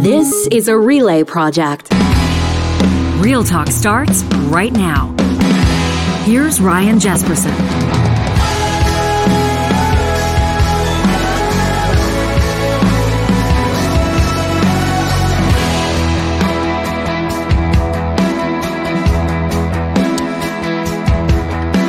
[0.00, 1.88] This is a relay project.
[3.18, 5.14] Real Talk starts right now.
[6.24, 7.52] Here's Ryan Jesperson.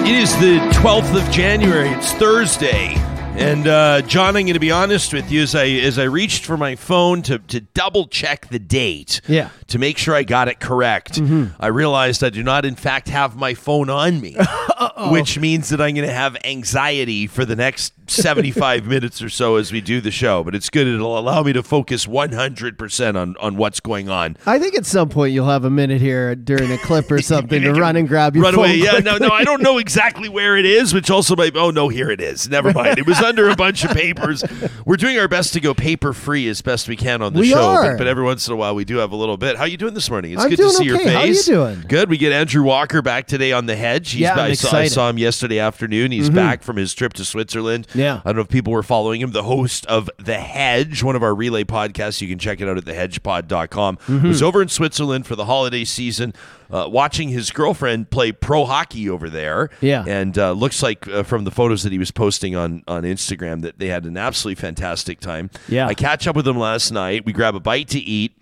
[0.05, 1.89] It is the 12th of January.
[1.89, 3.02] It's Thursday.
[3.35, 6.45] And uh, John, I'm going to be honest with you as I as I reached
[6.45, 9.49] for my phone to, to double check the date, Yeah.
[9.67, 11.19] to make sure I got it correct.
[11.59, 14.37] I realized I do not, in fact, have my phone on me,
[15.09, 19.55] which means that I'm going to have anxiety for the next 75 minutes or so
[19.55, 20.43] as we do the show.
[20.43, 24.37] But it's good; it'll allow me to focus 100 percent on on what's going on.
[24.45, 27.61] I think at some point you'll have a minute here during a clip or something
[27.63, 28.65] to run and grab your Run phone.
[28.65, 28.75] away.
[28.75, 31.57] Yeah, no, no, I don't know exactly where it is, which also might.
[31.57, 32.47] Oh no, here it is.
[32.47, 32.99] Never mind.
[32.99, 34.43] It was under a bunch of papers.
[34.85, 37.49] We're doing our best to go paper free as best we can on the We
[37.49, 37.75] show.
[37.81, 39.55] But, but every once in a while we do have a little bit.
[39.55, 40.33] How are you doing this morning?
[40.33, 41.13] It's I'm good to see your face.
[41.13, 41.43] How are you
[41.75, 41.85] doing?
[41.87, 42.09] Good.
[42.09, 44.11] We get Andrew Walker back today on the hedge.
[44.11, 46.11] He's Yeah, back, I, saw, I saw him yesterday afternoon.
[46.11, 47.87] He's back from his trip to Switzerland.
[47.95, 48.21] Yeah.
[48.23, 49.31] I don't know if people were following him.
[49.31, 52.21] The host of The Hedge, one of our relay podcasts.
[52.21, 53.97] You can check it out at thehedgepod.com.
[53.97, 54.27] Mm-hmm.
[54.27, 56.33] Was over in Switzerland for the holiday season,
[56.73, 59.69] uh, watching his girlfriend play pro hockey over there.
[59.79, 60.03] Yeah.
[60.05, 63.61] And uh, looks like uh, from the photos that he was posting on, on Instagram
[63.61, 65.51] that they had an absolutely fantastic time.
[65.67, 65.87] Yeah.
[65.87, 67.25] I catch up with him last night.
[67.25, 68.35] We grab a bite to eat.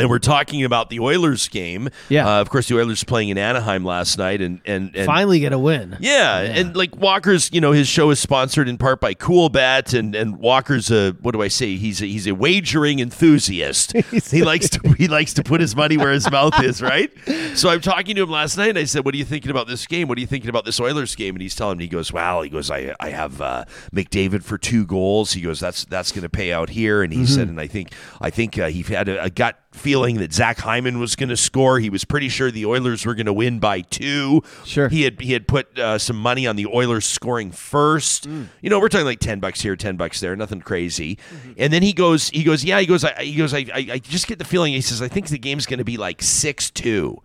[0.00, 1.88] And we're talking about the Oilers game.
[2.08, 2.26] Yeah.
[2.36, 5.52] Uh, of course, the Oilers playing in Anaheim last night, and and, and Finally get
[5.52, 5.96] a win.
[6.00, 10.14] yeah, and like Walker's, you know, his show is sponsored in part by Coolbet, and
[10.14, 11.76] and Walker's a what do I say?
[11.76, 13.92] He's a, he's a wagering enthusiast.
[14.30, 17.10] he likes to he likes to put his money where his mouth is, right?
[17.54, 19.66] So I'm talking to him last night, and I said, "What are you thinking about
[19.66, 20.08] this game?
[20.08, 22.42] What are you thinking about this Oilers game?" And he's telling me, he goes, "Wow,"
[22.42, 26.22] he goes, "I I have uh, McDavid for two goals." He goes, "That's that's going
[26.22, 27.26] to pay out here," and he Mm-hmm.
[27.34, 30.58] said, and I think I think uh, he had a, a gut feeling that Zach
[30.58, 31.78] Hyman was going to score.
[31.78, 34.42] He was pretty sure the Oilers were going to win by two.
[34.64, 34.88] Sure.
[34.88, 38.26] He had he had put uh, some money on the Oilers scoring first.
[38.26, 41.18] You know, we're talking like ten bucks here, ten bucks there, nothing crazy.
[41.56, 43.98] And then he goes, he goes, yeah, he goes, I, he goes, I, I, I
[43.98, 44.72] just get the feeling.
[44.72, 47.22] He says, I think the game's going to be like six two.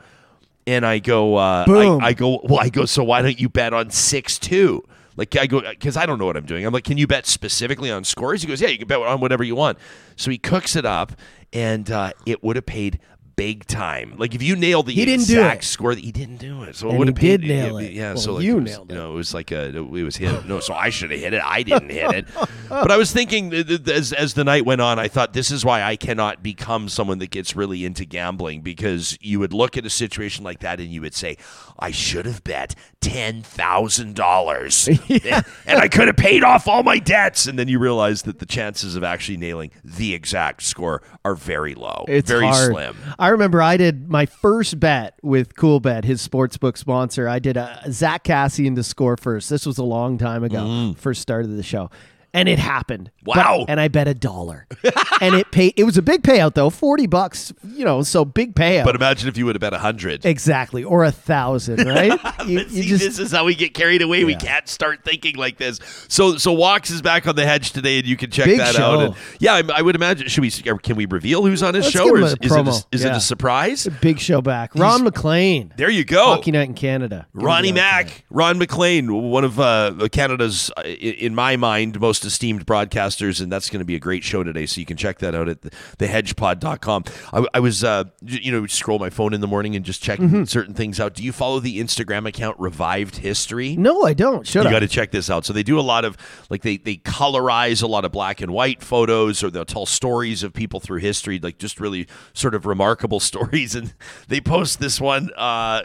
[0.65, 2.01] And I go, uh, Boom.
[2.01, 2.85] I, I go, well, I go.
[2.85, 4.83] So why don't you bet on six two?
[5.15, 6.65] Like I go because I don't know what I'm doing.
[6.65, 8.41] I'm like, can you bet specifically on scores?
[8.41, 9.77] He goes, yeah, you can bet on whatever you want.
[10.15, 11.13] So he cooks it up,
[11.51, 12.99] and uh, it would have paid
[13.35, 14.15] big time.
[14.17, 15.67] Like if you nailed the He didn't do exact it.
[15.67, 16.75] score, he didn't do it.
[16.75, 17.91] So it would he have did nail it.
[17.91, 19.79] Yeah, Well, so like you it was, nailed You know, it was like a it
[20.03, 20.45] was hit.
[20.45, 21.41] No, so I should have hit it.
[21.43, 22.25] I didn't hit it.
[22.69, 25.51] But I was thinking th- th- as as the night went on, I thought this
[25.51, 29.77] is why I cannot become someone that gets really into gambling because you would look
[29.77, 31.37] at a situation like that and you would say,
[31.77, 35.45] I should have bet ten thousand dollars, and
[35.79, 37.45] I could have paid off all my debts.
[37.45, 41.75] And then you realize that the chances of actually nailing the exact score are very
[41.75, 42.71] low, It's very hard.
[42.71, 42.97] slim.
[43.23, 47.29] I remember I did my first bet with Coolbet, his sportsbook sponsor.
[47.29, 49.49] I did a Zack Kassian to score first.
[49.49, 50.97] This was a long time ago, mm.
[50.97, 51.89] first start of the show.
[52.33, 53.11] And it happened.
[53.23, 53.65] But- Wow.
[53.67, 54.67] and I bet a dollar.
[55.21, 58.53] and it paid it was a big payout though, 40 bucks, you know, so big
[58.55, 58.83] payout.
[58.85, 60.25] But imagine if you would have bet a hundred.
[60.25, 60.83] exactly.
[60.83, 62.19] Or a thousand, right?
[62.47, 64.23] you, you See, just this is how we get carried away.
[64.23, 65.79] We can't start thinking like this.
[66.09, 68.75] So, so Walks is back on the hedge today, and you can check Big that
[68.75, 68.83] show.
[68.83, 69.03] out.
[69.03, 70.27] And yeah, I, I would imagine.
[70.27, 70.49] Should we?
[70.51, 72.85] Can we reveal who's on his Let's show, give or is, a is it a,
[72.91, 73.87] is it a surprise?
[74.01, 74.75] big show back.
[74.75, 75.73] Ron MacLean.
[75.77, 76.25] There you go.
[76.25, 77.27] Hockey night in Canada.
[77.35, 77.71] Gonna Ronnie.
[77.71, 83.51] Mack, Ron MacLean, one of uh, Canada's, uh, in my mind, most esteemed broadcasters, and
[83.51, 84.65] that's going to be a great show today.
[84.65, 87.03] So you can check that out at the, thehedgepod.com.
[87.33, 90.23] I, I was, uh, you know, scroll my phone in the morning and just checking
[90.23, 90.43] Mm-hmm.
[90.45, 91.15] certain things out.
[91.15, 93.75] Do you follow the Instagram account Revived History?
[93.75, 94.47] No, I don't.
[94.55, 95.43] You got to check this out.
[95.45, 96.17] So they do a lot of
[96.49, 100.43] like they they colorize a lot of black and white photos, or they'll tell stories
[100.43, 103.75] of people through history, like just really sort of remarkable stories.
[103.75, 103.93] And
[104.29, 105.29] they post this one.
[105.35, 105.81] Uh,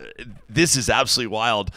[0.48, 1.70] this is absolutely wild.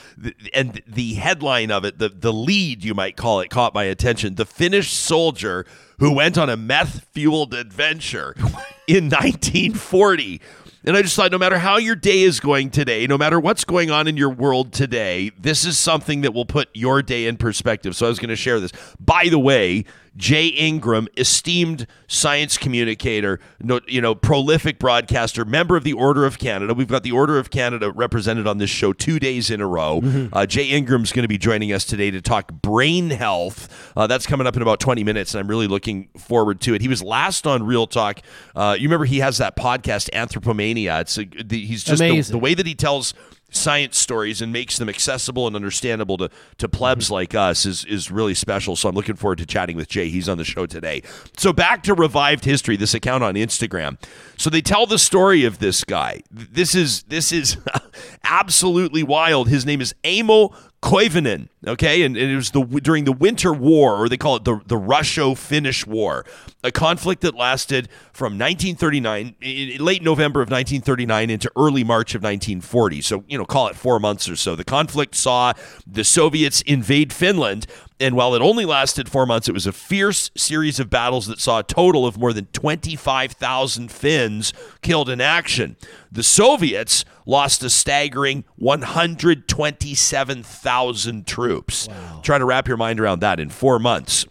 [0.54, 4.36] And the headline of it, the the lead you might call it, caught my attention.
[4.36, 5.66] The Finnish soldier
[6.00, 8.34] who went on a meth fueled adventure
[8.88, 10.42] in 1940.
[10.84, 13.64] And I just thought no matter how your day is going today, no matter what's
[13.64, 17.38] going on in your world today, this is something that will put your day in
[17.38, 17.96] perspective.
[17.96, 18.72] So I was going to share this.
[19.00, 19.86] By the way,
[20.18, 26.38] Jay Ingram, esteemed science communicator, no, you know, prolific broadcaster, member of the Order of
[26.38, 26.74] Canada.
[26.74, 30.02] We've got the Order of Canada represented on this show two days in a row.
[30.34, 33.94] Uh, Jay Ingram's going to be joining us today to talk brain health.
[33.96, 36.82] Uh, that's coming up in about 20 minutes, and I'm really looking forward to it.
[36.82, 38.20] He was last on Real Talk.
[38.54, 41.02] Uh, you remember he has that podcast, Anthropomania.
[41.02, 43.14] It's a, the, he's just the, the way that he tells
[43.52, 47.14] science stories and makes them accessible and understandable to, to plebs Mm-hmm.
[47.14, 48.76] like us is, is really special.
[48.76, 50.10] So I'm looking forward to chatting with Jay.
[50.10, 51.04] He's on the show today.
[51.38, 53.98] So back to Revived History, this account on Instagram.
[54.38, 56.22] So they tell the story of this guy.
[56.32, 57.58] This is this is
[58.24, 59.50] absolutely wild.
[59.50, 63.98] His name is Aimo Koivunen, okay, and, and it was the during the Winter War,
[63.98, 66.26] or they call it the the Russo-Finnish War,
[66.64, 72.24] a conflict that lasted from 1939, in late November of 1939, into early March of
[72.24, 73.02] 1940.
[73.02, 74.56] So you know, call it four months or so.
[74.56, 75.54] The conflict saw
[75.86, 77.68] the Soviets invade Finland,
[78.00, 81.40] and while it only lasted four months, it was a fierce series of battles that
[81.40, 84.52] saw a total of more than 25,000 Finns
[84.82, 85.78] killed in action.
[86.12, 91.88] The Soviets lost a staggering 127,000 troops.
[92.24, 94.26] Try to wrap your mind around that in four months.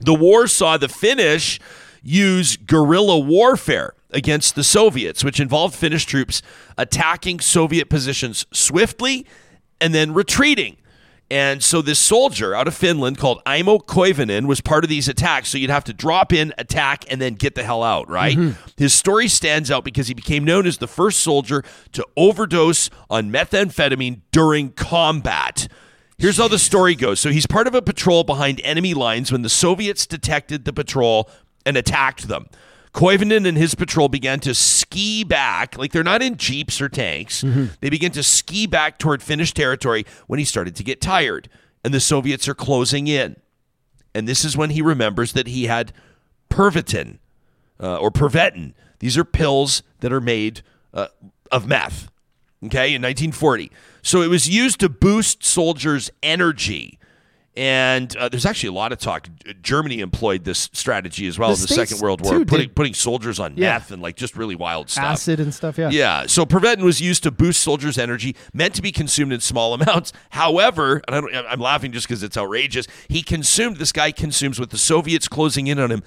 [0.00, 1.60] The war saw the Finnish
[2.02, 6.42] use guerrilla warfare against the Soviets, which involved Finnish troops
[6.76, 9.26] attacking Soviet positions swiftly
[9.80, 10.76] and then retreating.
[11.30, 15.48] And so this soldier out of Finland called Aimo Koivunen was part of these attacks.
[15.48, 18.36] So you'd have to drop in, attack, and then get the hell out, right?
[18.36, 18.60] Mm-hmm.
[18.76, 23.30] His story stands out because he became known as the first soldier to overdose on
[23.30, 25.66] methamphetamine during combat.
[26.18, 27.20] Here's how the story goes.
[27.20, 31.28] So he's part of a patrol behind enemy lines when the Soviets detected the patrol
[31.66, 32.46] and attacked them.
[32.94, 37.42] Koivunen and his patrol began to ski back, like they're not in jeeps or tanks.
[37.80, 41.48] They began to ski back toward Finnish territory when he started to get tired,
[41.84, 43.34] and the Soviets are closing in.
[44.14, 45.92] And this is when he remembers that he had
[46.48, 47.18] Pervitin
[47.80, 48.74] uh, or Pervetin.
[49.00, 50.62] These are pills that are made
[50.92, 51.08] uh,
[51.50, 52.08] of meth.
[52.64, 53.70] Okay, in 1940.
[54.02, 56.98] So it was used to boost soldiers' energy.
[57.56, 59.28] And uh, there's actually a lot of talk.
[59.62, 62.66] Germany employed this strategy as well The in the States, Second World War, too, putting
[62.66, 63.74] did- putting soldiers on Yeah.
[63.74, 65.04] meth and like just really wild stuff.
[65.04, 65.78] Acid and stuff.
[65.78, 65.90] Yeah.
[65.90, 66.26] Yeah.
[66.26, 70.12] So Preventin was used to boost soldiers' energy, meant to be consumed in small amounts.
[70.30, 72.88] However, and I don't, I'm laughing just because it's outrageous.
[73.08, 73.76] He consumed.
[73.76, 76.02] This guy consumes with the Soviets closing in on him.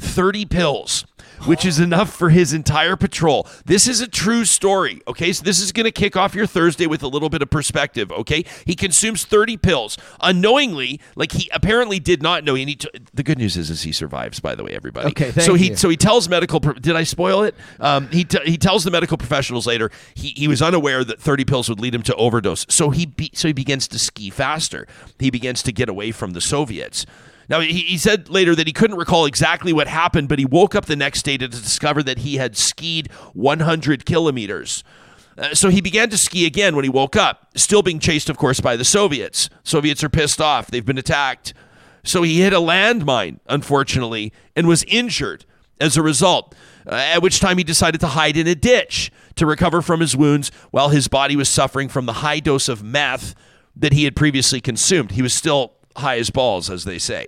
[0.00, 1.04] 30 pills,
[1.44, 3.46] which is enough for his entire patrol.
[3.64, 5.32] This is a true story, okay?
[5.32, 8.10] So this is going to kick off your Thursday with a little bit of perspective,
[8.12, 8.44] okay?
[8.64, 12.54] He consumes 30 pills unknowingly, like he apparently did not know.
[12.54, 15.08] And he t- the good news is, is he survives, by the way, everybody.
[15.08, 15.76] Okay, thank so he you.
[15.76, 16.60] so he tells medical.
[16.60, 17.54] pro- Did I spoil it?
[17.80, 21.44] Um, he t- he tells the medical professionals later he, he was unaware that 30
[21.44, 22.66] pills would lead him to overdose.
[22.68, 24.86] So he be- so he begins to ski faster.
[25.18, 27.06] He begins to get away from the Soviets.
[27.48, 30.74] Now he, he said later that he couldn't recall exactly what happened, but he woke
[30.74, 34.84] up the next day to discover that he had skied 100 kilometers.
[35.36, 38.36] Uh, so he began to ski again when he woke up, still being chased, of
[38.36, 39.48] course, by the Soviets.
[39.62, 41.54] Soviets are pissed off; they've been attacked.
[42.04, 45.44] So he hit a landmine, unfortunately, and was injured
[45.80, 46.54] as a result.
[46.86, 50.16] Uh, at which time he decided to hide in a ditch to recover from his
[50.16, 53.34] wounds while his body was suffering from the high dose of meth
[53.76, 55.12] that he had previously consumed.
[55.12, 57.26] He was still high as balls, as they say.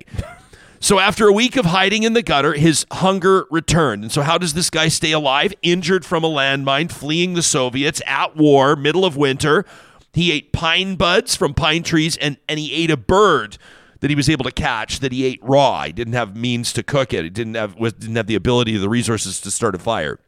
[0.83, 4.03] So after a week of hiding in the gutter, his hunger returned.
[4.03, 5.53] And so how does this guy stay alive?
[5.63, 9.67] Injured from a landmine, fleeing the Soviets at war, middle of winter.
[10.15, 13.59] He ate pine buds from pine trees and, and he ate a bird
[14.01, 15.85] that he was able to catch that he ate raw.
[15.85, 17.25] He didn't have means to cook it.
[17.25, 20.19] He didn't have didn't have the ability or the resources to start a fire.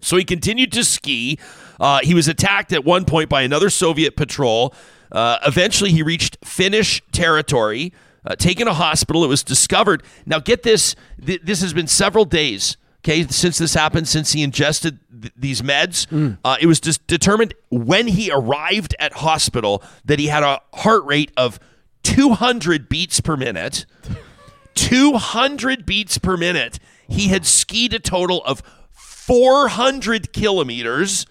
[0.00, 1.38] So he continued to ski.
[1.78, 4.74] Uh, he was attacked at one point by another Soviet patrol.
[5.12, 7.92] Uh, eventually, he reached Finnish territory,
[8.26, 9.24] uh, taken to hospital.
[9.24, 10.02] It was discovered.
[10.26, 12.76] Now, get this th- this has been several days.
[13.00, 16.06] Okay, since this happened, since he ingested th- these meds,
[16.42, 21.04] uh, it was just determined when he arrived at hospital that he had a heart
[21.04, 21.60] rate of
[22.04, 23.84] 200 beats per minute.
[24.74, 26.78] 200 beats per minute.
[27.06, 28.62] He had skied a total of
[28.92, 31.26] 400 kilometers,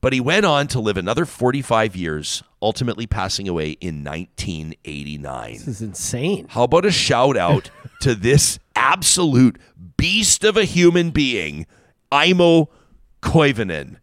[0.00, 5.52] but he went on to live another 45 years, ultimately passing away in 1989.
[5.52, 6.46] This is insane.
[6.48, 9.58] How about a shout out to this absolute
[9.96, 11.66] beast of a human being,
[12.10, 12.68] Aimo
[13.22, 13.98] Koivunen?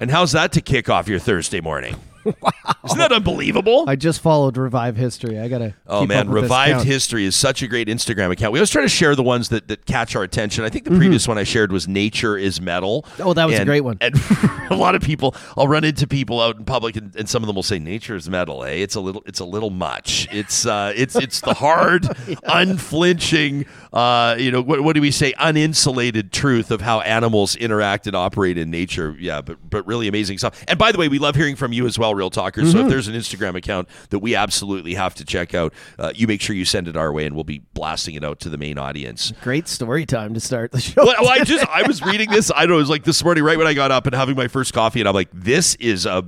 [0.00, 1.96] And how's that to kick off your Thursday morning?
[2.24, 2.50] Wow.
[2.84, 3.84] Isn't that unbelievable?
[3.88, 5.38] I just followed Revive History.
[5.38, 5.74] I gotta.
[5.86, 6.84] Oh man, Revived.
[6.84, 8.52] History is such a great Instagram account.
[8.52, 10.64] We always try to share the ones that, that catch our attention.
[10.64, 13.02] I think the previous one I shared was Nature is Metal.
[13.02, 13.22] Mm-hmm.
[13.22, 13.98] Oh, that was a great one.
[14.00, 14.14] And
[14.70, 17.46] a lot of people, I'll run into people out in public, and, and some of
[17.46, 18.70] them will say, "Nature is metal." Eh?
[18.70, 20.28] It's a little, it's a little much.
[20.32, 22.08] It's, uh, it's, it's the hard,
[22.44, 25.32] unflinching, uh, you know, what, what do we say?
[25.34, 29.16] Uninsulated truth of how animals interact and operate in nature.
[29.18, 30.64] Yeah, but but really amazing stuff.
[30.68, 32.72] And by the way, we love hearing from you as well, Real Talkers.
[32.72, 32.90] So if Mm-hmm.
[32.90, 36.54] there's an Instagram account that we absolutely have to check out, uh, you make sure
[36.56, 39.32] you send it our way, and we'll be blasting it out to the main audience.
[39.42, 41.04] Great story time to start the show.
[41.04, 42.50] Well, I just I was reading this.
[42.54, 42.74] I don't know.
[42.76, 45.00] It was like this morning, right when I got up and having my first coffee,
[45.00, 46.24] and I'm like, this is a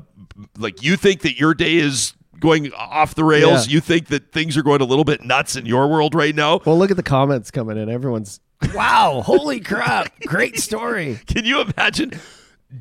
[0.58, 3.66] like you think that your day is going off the rails.
[3.68, 3.74] Yeah.
[3.74, 6.60] You think that things are going a little bit nuts in your world right now.
[6.64, 7.88] Well, look at the comments coming in.
[7.88, 8.40] Everyone's,
[8.74, 11.20] wow, holy crap, great story.
[11.26, 12.18] Can you imagine?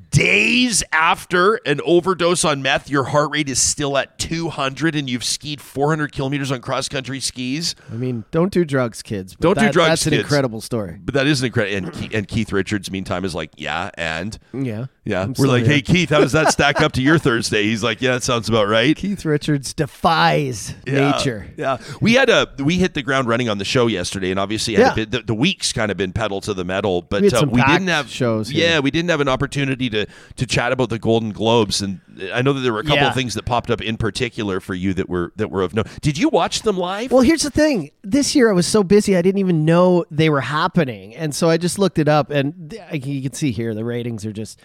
[0.10, 5.24] Days after an overdose on meth, your heart rate is still at 200 and you've
[5.24, 7.76] skied 400 kilometers on cross country skis.
[7.92, 9.36] I mean, don't do drugs, kids.
[9.40, 10.98] Don't do drugs, That's an incredible story.
[11.04, 11.90] But that is an incredible.
[11.90, 14.86] And, and Keith Richards, meantime, is like, yeah, and Yeah.
[15.06, 15.24] Yeah.
[15.24, 15.74] I'm We're like, here.
[15.74, 17.64] hey, Keith, how does that stack up to your Thursday?
[17.64, 18.96] He's like, yeah, that sounds about right.
[18.96, 21.48] Keith Richards defies Yeah, nature.
[21.58, 24.76] Yeah, we had a we hit the ground running on the show yesterday, and obviously
[24.76, 24.94] had a Yeah.
[24.96, 27.64] bit, the, the week's kind of been pedal to the metal, but We uh, we
[27.64, 28.68] didn't have shows here.
[28.68, 30.06] Yeah, we didn't have an opportunity to
[30.38, 32.00] to chat about the Golden Globes, and
[32.34, 33.10] I know that there were a couple Yeah.
[33.10, 35.88] of things that popped up in particular for you that were that were of note.
[36.02, 37.12] Did you watch them live?
[37.12, 37.92] Well, here's the thing.
[38.04, 41.50] This year I was so busy I didn't even know they were happening, and so
[41.50, 44.60] I just looked it up, and you can see here the ratings are just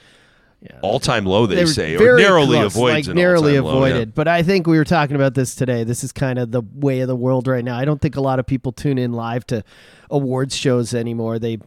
[0.83, 3.91] All time low, they, they say, or narrowly close, avoids like narrowly all-time low, yeah.
[3.91, 4.15] avoided.
[4.15, 5.85] But I think we were talking about this today.
[5.85, 7.79] This is kind of the way of the world right now.
[7.79, 9.63] I don't think a lot of people tune in live to
[10.11, 11.39] awards shows anymore.
[11.39, 11.59] They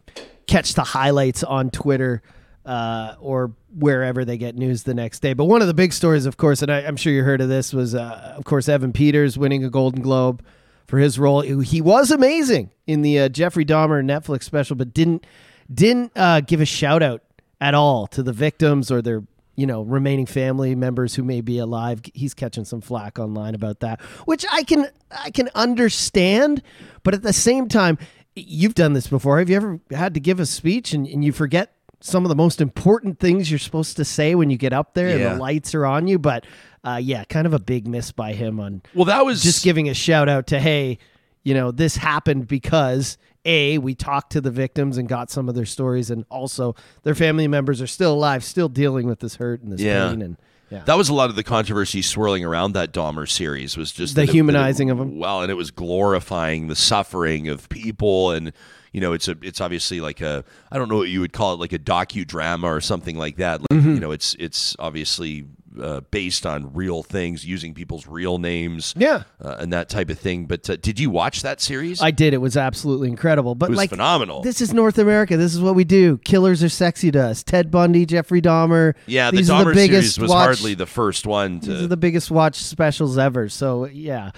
[0.45, 2.21] catch the highlights on Twitter
[2.65, 5.33] uh, or wherever they get news the next day.
[5.33, 7.47] But one of the big stories, of course, and I, I'm sure you heard of
[7.47, 10.43] this, was uh, of course Evan Peters winning a Golden Globe
[10.85, 11.41] for his role.
[11.41, 15.25] He was amazing in the uh, Jeffrey Dahmer Netflix special, but didn't
[15.73, 17.23] didn't uh, give a shout out
[17.61, 19.23] at all to the victims or their
[19.55, 22.01] you know remaining family members who may be alive.
[22.13, 26.63] He's catching some flack online about that which i can i can understand.
[27.03, 27.97] But at the same time
[28.35, 29.39] you've done this before.
[29.39, 32.35] Have you ever had to give a speech and, and you forget some of the
[32.35, 35.75] most important things you're supposed to say when you get up there and the lights
[35.75, 36.17] are on you?
[36.17, 36.45] But
[36.83, 39.87] uh, yeah kind of a big miss by him on Well, that was just giving
[39.89, 40.97] a shout out to hey
[41.43, 45.55] you know this happened because a we talked to the victims and got some of
[45.55, 49.61] their stories and also their family members are still alive still dealing with this hurt
[49.61, 50.09] and this Yeah.
[50.09, 50.37] pain and
[50.69, 54.15] yeah That was a lot of the controversy swirling around that Dahmer series was just
[54.15, 55.17] The humanizing it- it- of 'em.
[55.19, 58.53] Well, and it was glorifying the suffering of people, and
[58.93, 61.53] you know, it's a it's obviously like a I don't know what you would call
[61.53, 63.61] it, like a docudrama or something like that.
[63.61, 63.93] Like, Mm-hmm.
[63.95, 65.45] You know, it's it's obviously
[65.79, 69.23] uh, based on real things, using people's real names, Yeah.
[69.41, 70.45] uh, and that type of thing.
[70.45, 72.01] But uh, did you watch that series?
[72.01, 72.33] I did.
[72.33, 73.55] It was absolutely incredible.
[73.55, 74.41] But It was like phenomenal.
[74.41, 75.37] This is North America.
[75.37, 76.17] This is what we do.
[76.19, 77.43] Killers are sexy to us.
[77.43, 78.95] Ted Bundy, Jeffrey Dahmer.
[79.05, 81.69] yeah, the these Dahmer are the biggest series was watch, hardly the first one These
[81.69, 81.87] are to.
[81.87, 83.47] the biggest watch specials ever.
[83.49, 84.31] So yeah,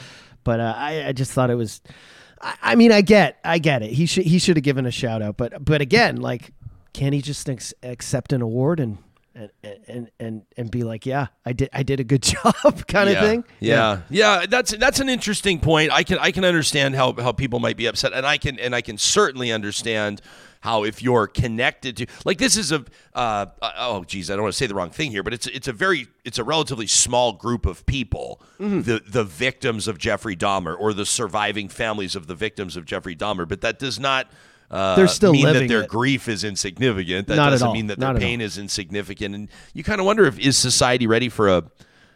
[0.44, 1.82] but uh, I, I just thought it was.
[2.42, 3.92] I, I mean, I get, I get it.
[3.92, 5.38] He should, he should have given a shout out.
[5.38, 6.52] But, but again, like,
[6.94, 8.98] can he just ex- accept an award and,
[9.36, 9.50] and,
[9.88, 13.16] and, and, and be like, yeah, I did, I did a good job, kind yeah.
[13.24, 13.44] of thing?
[13.60, 14.02] Yeah.
[14.10, 15.92] yeah, That's that's an interesting point.
[15.92, 18.76] I can I can understand how how people might be upset, and I can and
[18.76, 20.22] I can certainly understand
[20.62, 24.44] how if you're connected to like this is a uh, uh, oh geez I don't
[24.44, 26.88] want to say the wrong thing here, but it's it's a very it's a relatively
[26.88, 32.28] small group of people the the victims of Jeffrey Dahmer or the surviving families of
[32.28, 34.32] the victims of Jeffrey Dahmer, but that does not.
[34.74, 35.88] Uh, They're still mean that their it.
[35.90, 37.28] grief is insignificant.
[37.28, 38.30] That Not doesn't mean that Not their all.
[38.30, 41.64] pain is insignificant, and you kind of wonder if is society ready for a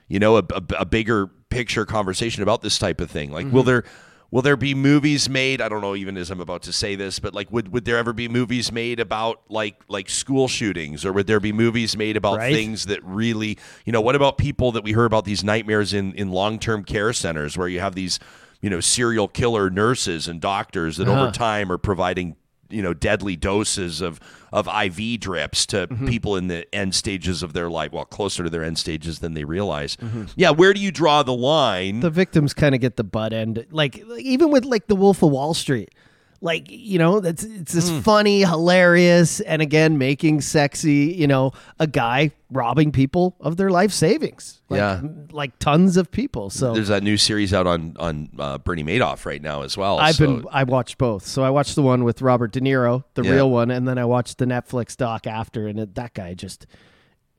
[0.09, 3.29] you know, a, a, a bigger picture conversation about this type of thing.
[3.31, 3.55] Like, Mm-hmm.
[3.55, 3.83] will there
[4.31, 5.61] will there be movies made?
[5.61, 7.97] I don't know, even as I'm about to say this, but like, would would there
[7.97, 12.17] ever be movies made about like like school shootings, or would there be movies made
[12.17, 12.53] about Right.
[12.55, 16.13] things that really, you know, what about people that we heard about these nightmares in
[16.15, 18.17] in long term care centers where you have these,
[18.61, 21.23] you know, serial killer nurses and doctors that Uh-huh.
[21.23, 22.35] over time are providing
[22.69, 24.19] you know deadly doses of
[24.51, 26.07] of IV drips to Mm-hmm.
[26.07, 29.33] people in the end stages of their life, well closer to their end stages than
[29.33, 29.95] they realize.
[29.97, 30.23] Mm-hmm.
[30.35, 31.99] Yeah, where do you draw the line?
[32.01, 35.21] the victims kind of get the butt end like, like even with like the wolf
[35.23, 35.93] of wall street
[36.39, 37.99] like you know that's it's this Hmm.
[38.01, 43.91] funny hilarious and again making sexy you know a guy robbing people of their life
[43.91, 45.01] savings like, Yeah.
[45.31, 49.25] like tons of people so There's that new series out on on uh, Bernie Madoff
[49.25, 49.97] right now as well.
[49.99, 51.25] I've so- been I watched both.
[51.25, 53.31] So I watched the one with Robert De Niro, the Yeah.
[53.31, 56.67] real one, and then I watched the Netflix doc after, and it, that guy just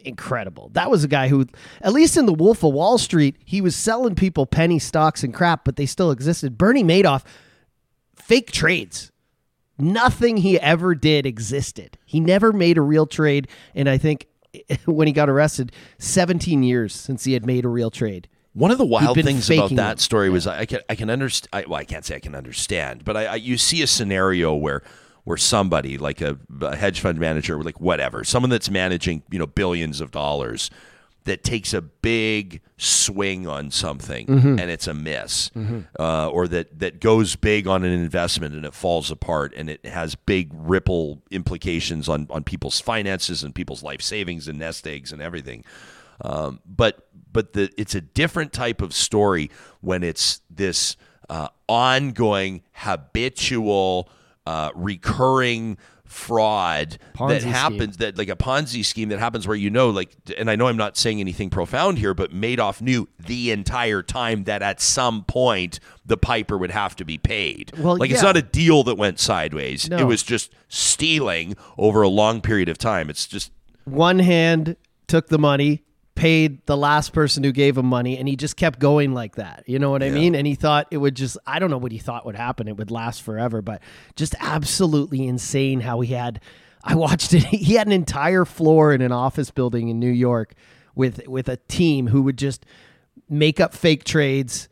[0.00, 0.70] incredible.
[0.74, 1.46] That was a guy who,
[1.82, 5.34] at least in the Wolf of Wall Street, he was selling people penny stocks and
[5.34, 6.56] crap, but they still existed.
[6.56, 7.24] Bernie Madoff,
[8.28, 9.10] fake trades.
[9.78, 11.96] Nothing he ever did existed.
[12.04, 14.26] He never made a real trade, and I think
[14.84, 18.28] when he got arrested, 17 years since he had made a real trade.
[18.52, 21.48] One of the wild things about that story was I can I can understand.
[21.52, 24.52] I, well, I can't say I can understand, but I, I you see a scenario
[24.54, 24.82] where
[25.22, 29.46] where somebody like a, a hedge fund manager, like whatever, someone that's managing you know
[29.46, 30.70] billions of dollars,
[31.28, 34.58] that takes a big swing on something Mm-hmm.
[34.58, 35.50] and it's a miss,
[35.98, 39.84] uh, or that that goes big on an investment and it falls apart and it
[39.86, 45.12] has big ripple implications on on people's finances and people's life savings and nest eggs
[45.12, 45.64] and everything.
[46.20, 50.96] Um, but but the it's a different type of story when it's this
[51.30, 54.08] uh, ongoing, habitual,
[54.46, 55.76] uh, recurring
[56.08, 57.52] fraud Ponzi that scheme.
[57.52, 60.66] happens that like a Ponzi scheme that happens where you know like and I know
[60.66, 65.24] I'm not saying anything profound here but Madoff knew the entire time that at some
[65.24, 67.72] point the piper would have to be paid.
[67.78, 69.88] Well, like it's not a deal that went sideways.
[69.90, 69.98] No.
[69.98, 73.10] It was just stealing over a long period of time.
[73.10, 73.52] It's just
[73.84, 75.84] One hand took the money,
[76.18, 79.62] paid the last person who gave him money, and he just kept going like that.
[79.66, 80.34] You know what I mean?
[80.34, 82.66] And he thought it would just, I don't know what he thought would happen.
[82.66, 83.80] It would last forever, but
[84.16, 86.40] just absolutely insane how he had.
[86.82, 87.44] I watched it.
[87.44, 90.54] He had an entire floor in an office building in New York
[90.96, 92.66] with with a team who would just
[93.28, 94.68] make up fake trades,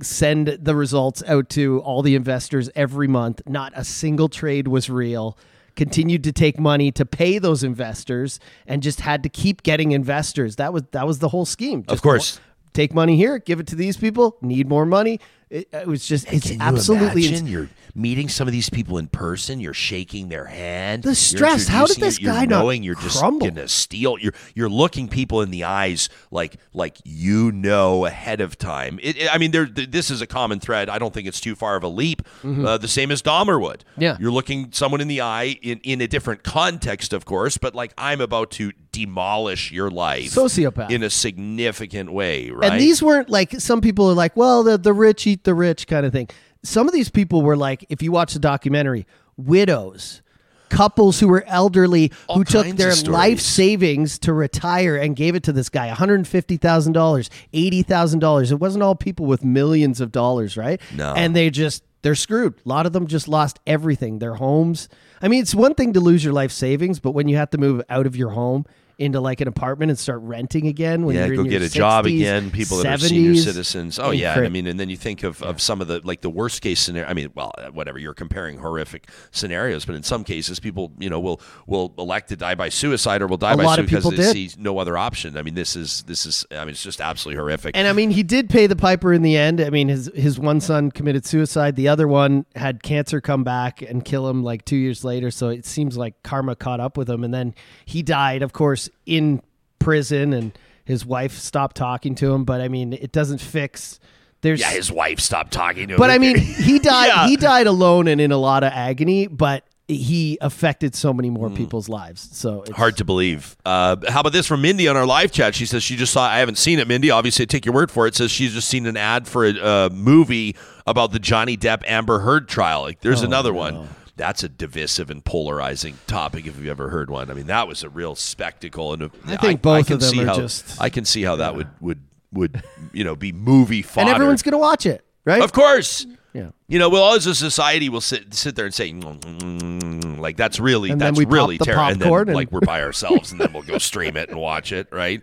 [0.00, 3.42] send the results out to all the investors every month.
[3.46, 5.36] Not a single trade was real.
[5.76, 10.56] Continued to take money to pay those investors and just had to keep getting investors.
[10.56, 11.84] That was that was the whole scheme.
[11.88, 12.40] Just course.
[12.72, 15.20] take money here, give it to these people, need more money.
[15.50, 18.98] It, it was just it's Can you absolutely imagine you're meeting some of these people
[18.98, 19.60] in person.
[19.60, 21.02] You're shaking their hand.
[21.04, 23.48] The stress, how did this you're guy not knowing you're just crumble?
[23.48, 24.16] gonna steal?
[24.18, 28.98] You're you're looking people in the eyes like like you know ahead of time.
[29.02, 29.66] It, it- I mean, there.
[29.66, 30.88] th- This is a common thread.
[30.88, 32.22] I don't think it's too far of a leap.
[32.44, 33.84] Uh, the same as Dahmer would.
[33.92, 34.02] Mm-hmm.
[34.02, 34.16] Yeah.
[34.18, 37.58] you're looking someone in the eye in in a different context, of course.
[37.58, 40.90] But like I'm about to demolish your life, Sociopath.
[40.90, 42.72] in a significant way, right?
[42.72, 45.86] And these weren't like some people are like, well, the the rich eat the rich
[45.86, 46.28] kind of thing.
[46.62, 50.22] Some of these people were like, if you watch the documentary, widows,
[50.70, 55.42] couples who were elderly All who took their life savings to retire and gave it
[55.44, 58.50] to this guy, one hundred fifty thousand dollars, eighty thousand dollars.
[58.50, 60.80] It wasn't all people with millions of dollars, right?
[60.96, 61.12] No.
[61.14, 62.54] And they just they're screwed.
[62.64, 64.88] A lot of them just lost everything, their homes.
[65.20, 67.58] I mean, it's one thing to lose your life savings, but when you have to
[67.58, 68.66] move out of your home
[68.98, 71.68] into like an apartment and start renting again when yeah, you're go get your a
[71.68, 72.50] job again.
[72.50, 73.98] People that are senior citizens.
[73.98, 76.30] Oh yeah, I mean, and then you think of, of some of the like the
[76.30, 77.08] worst case scenario.
[77.08, 77.98] I mean, well, uh, whatever.
[77.98, 82.36] You're comparing horrific scenarios, but in some cases, people you know will will elect to
[82.36, 84.32] die by suicide or will die A by suicide because they did.
[84.32, 85.36] see no other option.
[85.36, 86.46] I mean, this is this is.
[86.50, 87.76] I mean, it's just absolutely horrific.
[87.76, 89.60] And I mean, he did pay the piper in the end.
[89.60, 91.76] I mean, his his one son committed suicide.
[91.76, 95.30] The other one had cancer come back and kill him like two years later.
[95.30, 97.24] So it seems like karma caught up with him.
[97.24, 99.42] And then he died, of course, in
[99.78, 100.32] prison.
[100.32, 102.44] And his wife stopped talking to him.
[102.44, 104.00] But I mean, it doesn't fix.
[104.42, 105.98] There's yeah, his wife stopped talking to him.
[105.98, 107.06] But I mean, he died.
[107.08, 107.26] Yeah.
[107.28, 109.26] He died alone and in a lot of agony.
[109.26, 112.28] But he affected so many more people's lives.
[112.32, 112.70] So it's.
[112.70, 113.54] Hard to believe.
[113.66, 115.54] Uh, how about this from Mindy on our live chat?
[115.54, 116.26] She says she just saw.
[116.26, 117.10] I haven't seen it, Mindy.
[117.10, 118.14] Obviously, I take your word for it.
[118.14, 122.20] Says she's just seen an ad for a uh, movie about the Johnny Depp Amber
[122.20, 122.80] Heard trial.
[122.82, 123.88] Like, there's Oh, another one.
[124.16, 126.46] That's a divisive and polarizing topic.
[126.46, 128.92] If you've ever heard one, I mean, that was a real spectacle.
[128.92, 131.22] And a- I think both can of them see are how, just- I can see
[131.22, 132.00] how that would would
[132.32, 134.06] would you know be movie fodder.
[134.08, 135.42] and everyone's gonna watch it, right?
[135.42, 136.06] of course.
[136.32, 136.48] Yeah.
[136.66, 140.90] You know, well, as a society, we'll sit sit there and say, like that's really
[140.90, 141.84] And then that's really the terrible.
[141.92, 144.72] And then and- like we're by ourselves, and then we'll go stream it and watch
[144.72, 145.22] it, right?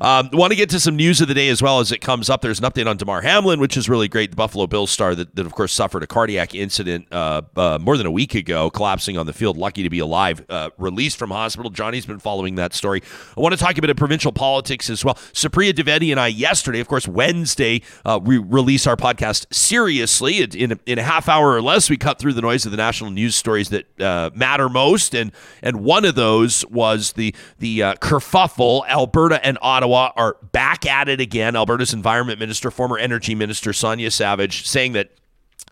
[0.00, 2.30] Um, Want to get to some news of the day as well as it comes
[2.30, 2.40] up.
[2.40, 4.30] There's an update on Damar Hamlin, which is really great.
[4.30, 7.98] The Buffalo Bills star that, that of course suffered a cardiac incident uh, uh, more
[7.98, 9.58] than a week ago, collapsing on the field.
[9.58, 10.44] Lucky to be alive.
[10.48, 11.70] Uh, released from hospital.
[11.70, 13.02] Johnny's been following that story.
[13.36, 15.14] I want to talk a bit of provincial politics as well.
[15.34, 20.40] Supriya Dwivedi and I yesterday, of course, Wednesday, uh, we release our podcast seriously.
[20.40, 22.78] In a, in a half hour or less, we cut through the noise of the
[22.78, 25.32] national news stories that uh, matter most, and
[25.62, 28.88] and one of those was the the uh, kerfuffle.
[28.88, 31.56] Alberta and Ottawa are back at it again.
[31.56, 35.10] Alberta's Environment Minister, former Energy Minister Sonya Savage, saying that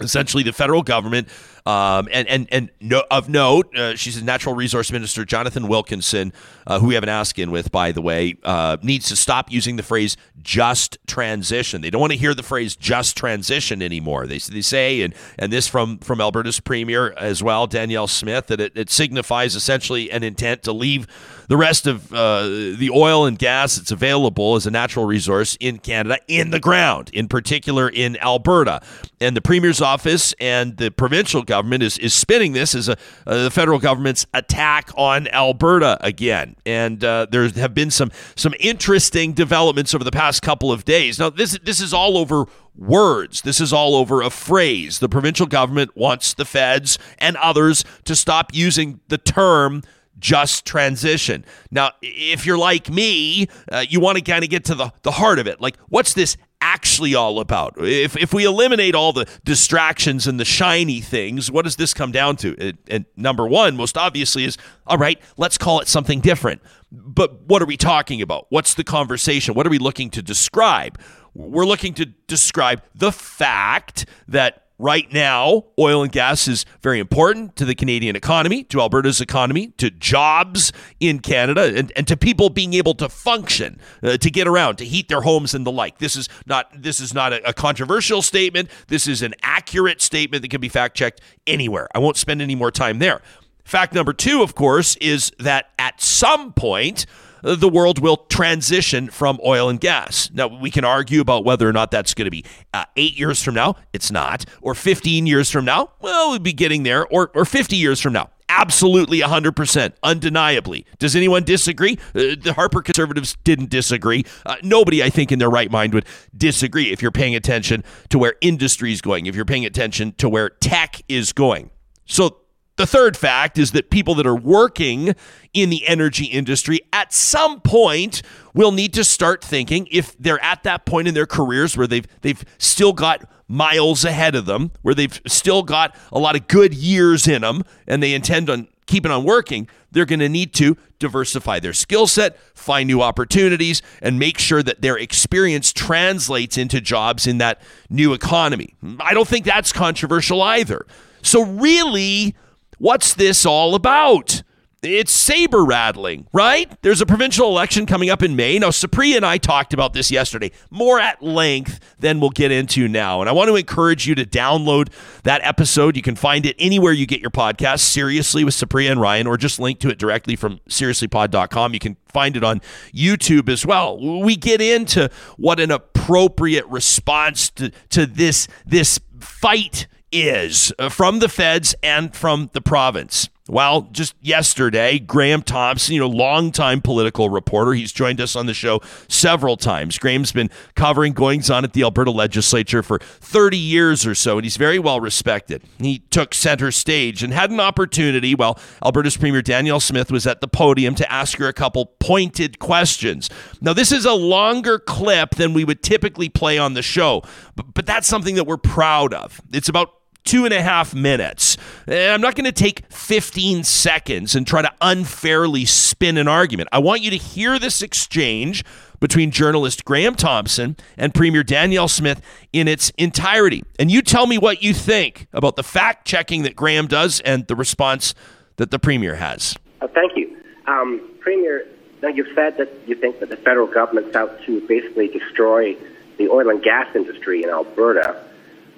[0.01, 1.29] essentially the federal government
[1.69, 6.33] um, and and and no, of note, uh, she's a natural resource minister, Jonathan Wilkinson,
[6.67, 9.53] uh, who we have an ask in with, by the way, uh, needs to stop
[9.53, 14.27] using the phrase "just transition." They don't want to hear the phrase "just transition" anymore.
[14.27, 18.63] They they say, and and this from from Alberta's premier as well, Danielle Smith, that
[18.63, 21.07] it, it signifies essentially an intent to leave
[21.49, 25.79] the rest of uh, the oil and gas that's available as a natural resource in
[25.79, 28.81] Canada in the ground, in particular in Alberta.
[29.21, 33.45] And the Premier's office and the provincial government is, is spinning this as a, uh,
[33.45, 36.55] the federal government's attack on Alberta again.
[36.65, 41.19] And uh, there have been some some interesting developments over the past couple of days.
[41.19, 42.45] Now, this this is all over
[42.77, 43.43] words.
[43.43, 45.01] This is all over a phrase.
[45.01, 49.83] The provincial government wants the feds and others to stop using the term
[50.19, 51.45] just transition.
[51.71, 55.13] Now, if you're like me, uh, you want to kind of get to the, the
[55.13, 55.61] heart of it.
[55.61, 57.75] Like, what's this actually all about?
[57.79, 62.13] If, if we eliminate all the distractions and the shiny things, what does this come
[62.13, 62.55] down to?
[62.59, 66.61] It, and number one, most obviously, is all right, let's call it something different.
[66.91, 68.47] But what are we talking about?
[68.49, 69.55] What's the conversation?
[69.55, 70.99] What are we looking to describe?
[71.35, 77.57] We're looking to describe the fact that Right now, oil and gas is very important
[77.57, 82.49] to the Canadian economy, to Alberta's economy, to jobs in Canada, and, and to people
[82.49, 85.99] being able to function, uh, to get around, to heat their homes and the like.
[85.99, 88.71] This is not this is not a, a controversial statement.
[88.87, 91.89] This is an accurate statement that can be fact checked anywhere.
[91.93, 93.21] I won't spend any more time there.
[93.65, 97.05] Fact number two, of course, is that at some point
[97.43, 100.31] the world will transition from oil and gas.
[100.33, 103.43] Now, we can argue about whether or not that's going to be uh, eight years
[103.43, 103.77] from now.
[103.93, 104.45] It's not.
[104.61, 105.93] Or 15 years from now.
[106.01, 107.07] Well, we'll be getting there.
[107.07, 108.31] Or, or 50 years from now.
[108.51, 110.87] Absolutely 100%, undeniably.
[110.99, 111.99] Does anyone disagree?
[112.15, 114.25] Uh, the Harper conservatives didn't disagree.
[114.47, 118.19] Uh, nobody, I think, in their right mind would disagree if you're paying attention to
[118.19, 121.71] where industry is going, if you're paying attention to where tech is going.
[122.07, 122.39] So
[122.79, 125.15] the third fact is that people that are working
[125.53, 128.23] in the energy industry at some point
[128.55, 132.07] will need to start thinking if they're at that point in their careers where they've
[132.23, 136.73] they've still got miles ahead of them, where they've still got a lot of good
[136.73, 140.77] years in them and they intend on keeping on working, they're going to need to
[140.99, 146.81] diversify their skill set, find new opportunities, and make sure that their experience translates into
[146.81, 147.61] jobs in that
[147.91, 148.75] new economy.
[149.01, 150.87] I don't think that's controversial either.
[151.23, 152.35] So, really,
[152.79, 154.43] What's this all about?
[154.81, 156.71] It's saber rattling, right?
[156.83, 158.61] There's a provincial election coming up in May.
[158.61, 162.87] Now, Supriya and I talked about this yesterday, more at length than we'll get into
[162.87, 163.21] now.
[163.21, 164.93] And I want to encourage you to download
[165.25, 165.97] that episode.
[165.97, 169.37] You can find it anywhere you get your podcast, Seriously with Supriya and Ryan, or
[169.37, 171.75] just link to it directly from seriouslypod.com.
[171.75, 172.61] You can find it on
[172.95, 173.99] YouTube as well.
[174.21, 181.19] We get into what an appropriate response to, to this, this fight is uh, from
[181.19, 183.29] the feds and from the province.
[183.49, 188.53] Well, just yesterday, Graham Thompson, you know, longtime political reporter, he's joined us on the
[188.53, 189.99] show several times.
[189.99, 194.45] Graham's been covering goings on at the Alberta legislature for 30 years or so, and
[194.45, 195.63] he's very well respected.
[195.79, 200.43] He took center stage and had an opportunity while Alberta's Premier Danielle Smith was at
[200.43, 203.31] the podium to ask her a couple pointed questions.
[203.63, 207.23] Now, this is a longer clip than we would typically play on the show,
[207.57, 209.41] but, but that's something that we're proud of.
[209.55, 209.98] It's about
[210.29, 211.57] two and a half minutes.
[211.87, 216.69] And I'm not going to take 15 seconds and try to unfairly spin an argument.
[216.71, 218.63] I want you to hear this exchange
[219.01, 222.21] between journalist Graham Thompson and Premier Danielle Smith
[222.53, 223.65] in its entirety.
[223.79, 227.47] And you tell me what you think about the fact checking that Graham does and
[227.47, 228.15] the response
[228.57, 229.57] that the Premier has.
[229.81, 230.37] Uh, thank you.
[230.67, 231.65] Um, Premier,
[232.03, 235.75] now you've said that you think that the federal government's out to basically destroy
[236.19, 238.28] the oil and gas industry in Alberta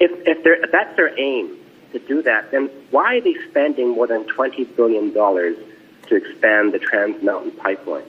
[0.01, 1.57] if, if, if that's their aim
[1.93, 6.79] to do that, then why are they spending more than $20 billion to expand the
[6.79, 8.05] Trans Mountain Pipeline?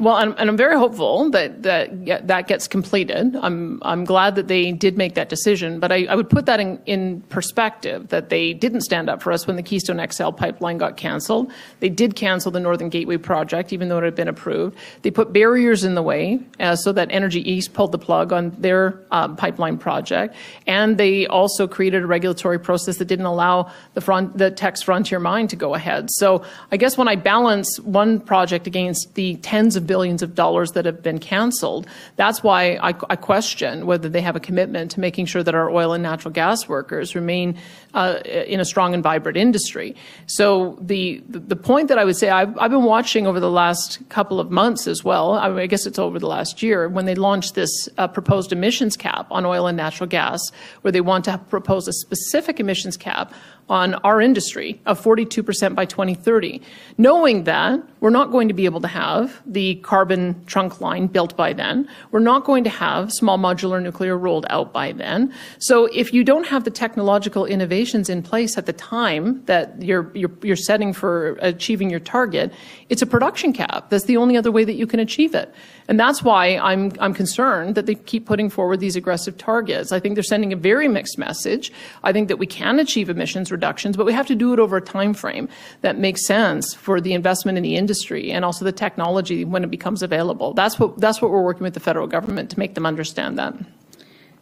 [0.00, 3.36] Well, and, I'm very hopeful that that that gets completed.
[3.36, 6.58] I'm I'm glad that they did make that decision, but I, I, would put that
[6.58, 10.78] in, in perspective that they didn't stand up for us when the Keystone XL pipeline
[10.78, 11.52] got canceled.
[11.80, 14.78] They did cancel the Northern Gateway project, even though it had been approved.
[15.02, 18.56] They put barriers in the way uh, so that Energy East pulled the plug on
[18.58, 20.34] their uh, pipeline project,
[20.66, 25.18] and they also created a regulatory process that didn't allow the front the Teck's Frontier
[25.18, 26.08] mine to go ahead.
[26.10, 30.70] So I guess when I balance one project against the tens of billions of dollars
[30.70, 31.84] that have been canceled.
[32.14, 35.68] That's why I, I, question whether they have a commitment to making sure that our
[35.68, 37.56] oil and natural gas workers remain
[37.94, 39.94] uh, in a strong and vibrant industry.
[40.26, 43.98] So the the point that I would say I've, I've been watching over the last
[44.08, 45.34] couple of months as well.
[45.34, 48.52] I, mean, I guess it's over the last year when they launched this uh, proposed
[48.52, 50.40] emissions cap on oil and natural gas,
[50.82, 53.32] where they want to propose a specific emissions cap
[53.70, 56.60] on our industry of 42% by 2030,
[56.98, 61.36] knowing that we're not going to be able to have the carbon trunk line built
[61.36, 61.88] by then.
[62.10, 65.32] We're not going to have small modular nuclear rolled out by then.
[65.58, 67.44] So if you don't have the technological
[67.84, 72.52] in place at the time that you're, you're, you're setting for achieving your target,
[72.88, 73.90] it's a production cap.
[73.90, 75.52] That's the only other way that you can achieve it.
[75.88, 79.92] And that's why I'm, I'm concerned that they keep putting forward these aggressive targets.
[79.92, 81.72] I think they're sending a very mixed message.
[82.04, 84.76] I think that we can achieve emissions reductions, but we have to do it over
[84.76, 85.48] a time frame
[85.80, 89.70] that makes sense for the investment in the industry and also the technology when it
[89.70, 90.54] becomes available.
[90.54, 93.54] That's what, that's what we're working with the federal government to make them understand that.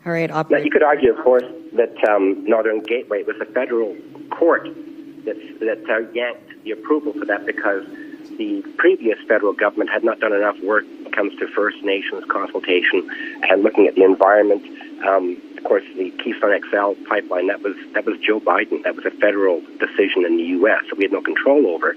[0.06, 3.96] All right, Now, you could argue, of course, that um, Northern Gateway was a federal
[4.30, 4.64] court
[5.24, 7.84] that, that uh, yanked the approval for that because
[8.38, 12.24] the previous federal government had not done enough work when it comes to First Nations
[12.28, 13.10] consultation
[13.42, 14.62] and looking at the environment.
[15.04, 18.82] Um, of course, the Keystone XL pipeline that was that was Joe Biden.
[18.84, 20.84] That was a federal decision in the U.S.
[20.88, 21.96] that we had no control over.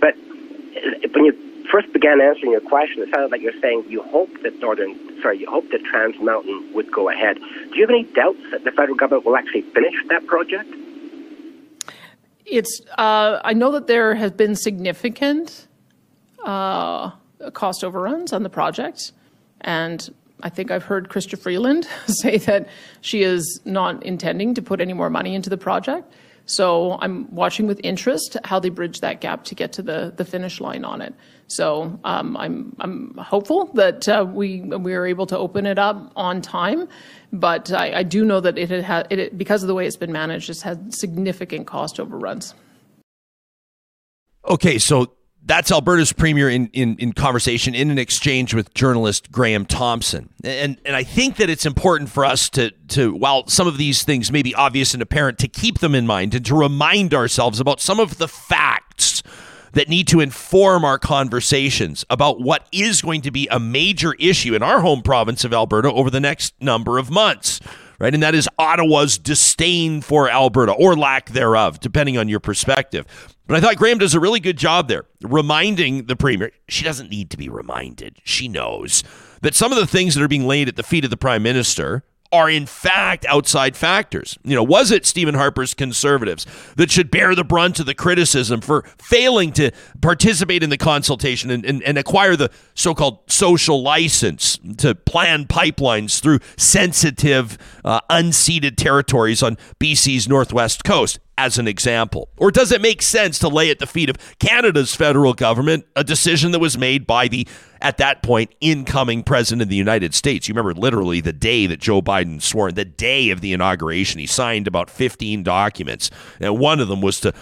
[0.00, 4.02] But uh, when you first began answering your question, it sounded like you're saying you
[4.02, 7.36] hope that Northern, sorry, you hope that Trans Mountain would go ahead.
[7.36, 10.68] Do you have any doubts that the federal government will actually finish that project?
[12.44, 12.80] It's.
[12.98, 15.68] Uh, I know that there has been significant
[16.44, 17.10] uh,
[17.52, 19.12] cost overruns on the project,
[19.60, 22.68] and I think I've heard Chrystia Freeland say that
[23.00, 26.12] she is not intending to put any more money into the project.
[26.46, 30.24] So I'm watching with interest how they bridge that gap to get to the, the
[30.24, 31.14] finish line on it.
[31.46, 36.10] So um, I'm I'm hopeful that uh, we we are able to open it up
[36.16, 36.88] on time,
[37.30, 40.12] but I, I do know that it had it, because of the way it's been
[40.12, 42.54] managed, it's had significant cost overruns.
[44.48, 45.12] Okay, so
[45.44, 50.28] that's Alberta's premier in, in, in conversation in an exchange with journalist Graham Thompson.
[50.44, 54.04] And and I think that it's important for us to to while some of these
[54.04, 57.60] things may be obvious and apparent to keep them in mind and to remind ourselves
[57.60, 59.22] about some of the facts
[59.72, 64.54] that need to inform our conversations about what is going to be a major issue
[64.54, 67.60] in our home province of Alberta over the next number of months.
[67.98, 73.06] Right, and that is Ottawa's disdain for Alberta or lack thereof, depending on your perspective.
[73.52, 76.52] But I thought Graham does a really good job there, reminding the premier.
[76.70, 78.16] She doesn't need to be reminded.
[78.24, 79.04] She knows
[79.42, 81.42] that some of the things that are being laid at the feet of the prime
[81.42, 84.38] minister are in fact outside factors.
[84.42, 88.62] You know, was it Stephen Harper's conservatives that should bear the brunt of the criticism
[88.62, 93.82] for failing to participate in the consultation and, and, and acquire the so called social
[93.82, 101.18] license to plan pipelines through sensitive, uh, unceded territories on BC's northwest coast?
[101.38, 102.28] As an example?
[102.36, 106.04] Or does it make sense to lay at the feet of Canada's federal government a
[106.04, 107.46] decision that was made by the
[107.82, 110.48] at that point, incoming president of the United States.
[110.48, 114.26] You remember literally the day that Joe Biden swore, the day of the inauguration, he
[114.26, 116.10] signed about 15 documents.
[116.40, 117.32] And one of them was to,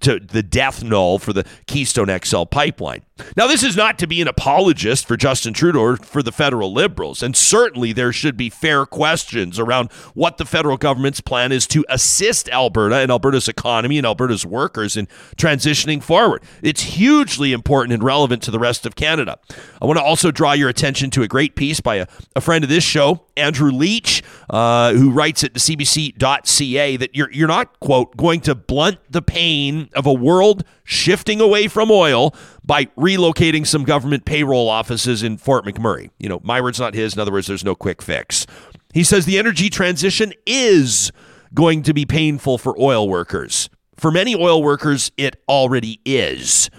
[0.00, 3.02] to the death knell for the Keystone XL pipeline.
[3.36, 6.72] Now, this is not to be an apologist for Justin Trudeau or for the federal
[6.72, 7.20] liberals.
[7.20, 11.84] And certainly there should be fair questions around what the federal government's plan is to
[11.88, 16.42] assist Alberta and Alberta's economy and Alberta's workers in transitioning forward.
[16.62, 19.38] It's hugely important and relevant to the rest of Canada.
[19.80, 22.64] I want to also draw your attention to a great piece by a, a friend
[22.64, 27.78] of this show, Andrew Leach, uh, who writes at the cbc.ca that you're, you're not,
[27.80, 33.66] quote, going to blunt the pain of a world shifting away from oil by relocating
[33.66, 36.10] some government payroll offices in Fort McMurray.
[36.18, 37.14] You know, my word's not his.
[37.14, 38.46] In other words, there's no quick fix.
[38.94, 41.12] He says the energy transition is
[41.54, 43.68] going to be painful for oil workers.
[43.96, 46.70] For many oil workers, it already is.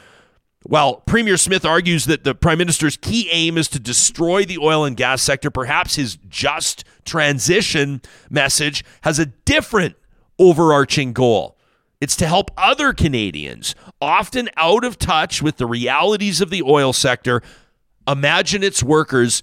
[0.63, 4.86] While Premier Smith argues that the Prime Minister's key aim is to destroy the oil
[4.86, 9.95] and gas sector, perhaps his just transition message has a different
[10.38, 11.58] overarching goal.
[12.01, 16.93] It's to help other Canadians, often out of touch with the realities of the oil
[16.93, 17.41] sector,
[18.08, 19.41] imagine its workers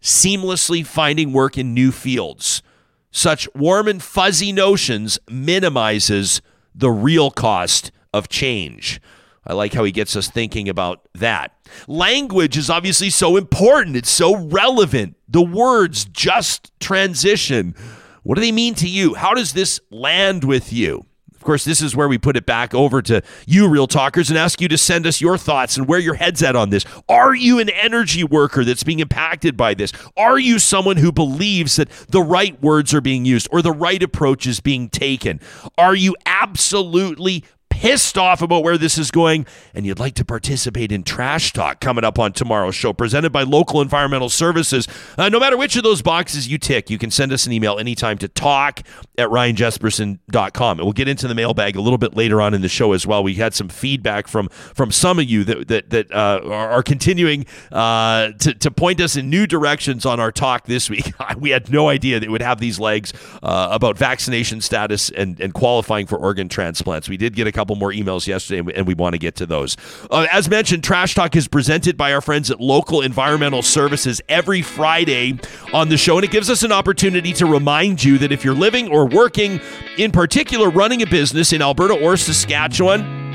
[0.00, 2.62] seamlessly finding work in new fields.
[3.10, 6.42] Such warm and fuzzy notions minimizes
[6.74, 9.00] the real cost of change.
[9.46, 11.56] I like how he gets us thinking about that.
[11.86, 15.16] Language is obviously so important, it's so relevant.
[15.26, 17.74] The words just transition.
[18.22, 19.14] What do they mean to you?
[19.14, 21.06] How does this land with you?
[21.48, 24.60] Course, this is where we put it back over to you, Real Talkers, and ask
[24.60, 26.84] you to send us your thoughts and where your head's at on this.
[27.08, 29.90] Are you an energy worker that's being impacted by this?
[30.14, 34.02] Are you someone who believes that the right words are being used or the right
[34.02, 35.40] approach is being taken?
[35.78, 37.44] Are you absolutely
[37.78, 41.78] pissed off about where this is going and you'd like to participate in Trash Talk
[41.78, 45.84] coming up on tomorrow's show, presented by Local Environmental Services, uh, no matter which of
[45.84, 48.82] those boxes you tick, you can send us an email anytime to talk
[49.16, 50.78] at ryanjesperson.com.
[50.78, 53.06] And we'll get into the mailbag a little bit later on in the show as
[53.06, 53.22] well.
[53.22, 57.46] We had some feedback from from some of you that that, that uh, are, continuing
[57.70, 61.12] uh, to, to point us in new directions on our talk this week.
[61.38, 63.12] we had no idea that it would have these legs
[63.42, 67.08] uh, about vaccination status and, and qualifying for organ transplants.
[67.08, 69.44] We did get a couple couple more emails yesterday, and we want to get to
[69.44, 69.76] those.
[70.10, 74.62] Uh, as mentioned, Trash Talk is presented by our friends at Local Environmental Services every
[74.62, 75.38] Friday
[75.74, 78.54] on the show, and it gives us an opportunity to remind you that if you're
[78.54, 79.60] living or working,
[79.98, 83.27] in particular running a business in Alberta or Saskatchewan,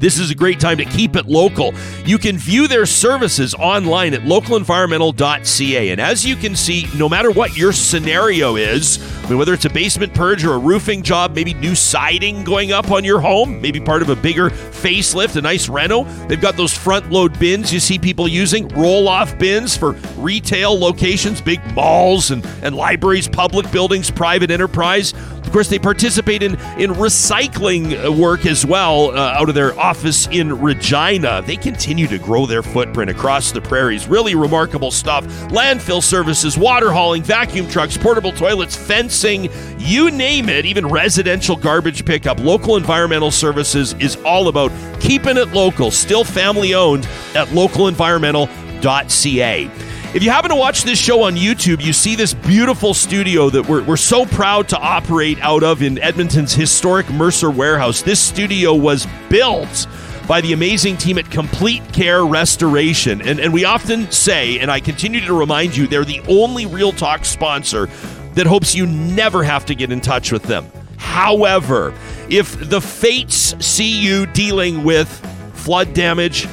[0.00, 1.72] this is a great time to keep it local.
[2.04, 5.88] You can view their services online at localenvironmental.ca.
[5.90, 9.64] And as you can see, no matter what your scenario is, I mean, whether it's
[9.64, 13.60] a basement purge or a roofing job, maybe new siding going up on your home,
[13.60, 17.72] maybe part of a bigger facelift, a nice reno, they've got those front load bins
[17.72, 23.28] you see people using, roll off bins for retail locations, big malls and, and libraries,
[23.28, 25.12] public buildings, private enterprise.
[25.12, 30.26] Of course, they participate in, in recycling work as well uh, out of their office
[30.32, 31.40] in Regina.
[31.46, 34.08] They continue to grow their footprint across the prairies.
[34.08, 35.24] Really remarkable stuff.
[35.52, 42.04] Landfill services, water hauling, vacuum trucks, portable toilets, fencing, you name it, even residential garbage
[42.04, 42.40] pickup.
[42.40, 47.04] Local Environmental Services is all about keeping it local, still family owned
[47.36, 49.70] at localenvironmental.ca.
[50.14, 53.68] If you happen to watch this show on YouTube, you see this beautiful studio that
[53.68, 58.00] we're, we're so proud to operate out of in Edmonton's historic Mercer Warehouse.
[58.00, 59.86] This studio was built
[60.26, 63.20] by the amazing team at Complete Care Restoration.
[63.20, 66.92] And, and we often say, and I continue to remind you, they're the only Real
[66.92, 67.86] Talk sponsor
[68.34, 70.66] that hopes you never have to get in touch with them.
[70.96, 71.92] However,
[72.30, 75.08] if the fates see you dealing with
[75.52, 76.46] flood damage,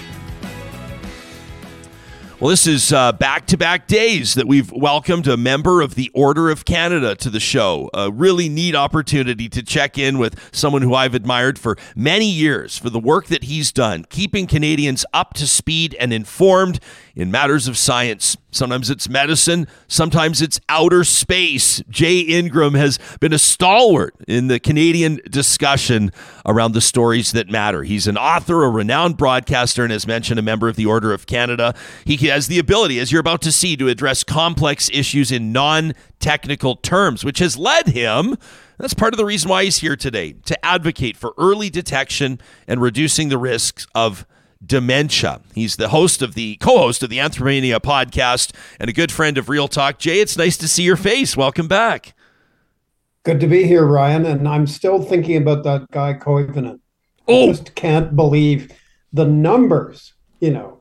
[2.37, 6.49] Well, this is back to back days that we've welcomed a member of the Order
[6.49, 7.89] of Canada to the show.
[7.93, 12.77] A really neat opportunity to check in with someone who I've admired for many years
[12.77, 16.81] for the work that he's done, keeping Canadians up to speed and informed
[17.15, 18.35] in matters of science.
[18.51, 21.81] Sometimes it's medicine, sometimes it's outer space.
[21.89, 26.11] Jay Ingram has been a stalwart in the Canadian discussion
[26.45, 27.83] around the stories that matter.
[27.83, 31.25] He's an author, a renowned broadcaster, and as mentioned, a member of the Order of
[31.25, 31.73] Canada.
[32.03, 35.93] He has the ability, as you're about to see, to address complex issues in non
[36.19, 38.37] technical terms, which has led him.
[38.77, 42.81] That's part of the reason why he's here today to advocate for early detection and
[42.81, 44.25] reducing the risks of
[44.65, 45.41] dementia.
[45.53, 49.49] He's the host of the co-host of the Anthropomania podcast and a good friend of
[49.49, 49.99] Real Talk.
[49.99, 51.37] Jay, it's nice to see your face.
[51.37, 52.13] Welcome back.
[53.23, 54.25] Good to be here, Ryan.
[54.25, 56.79] And I'm still thinking about that guy Koivunen.
[57.27, 57.43] Oh.
[57.43, 58.71] I just can't believe
[59.13, 60.74] the numbers, you know,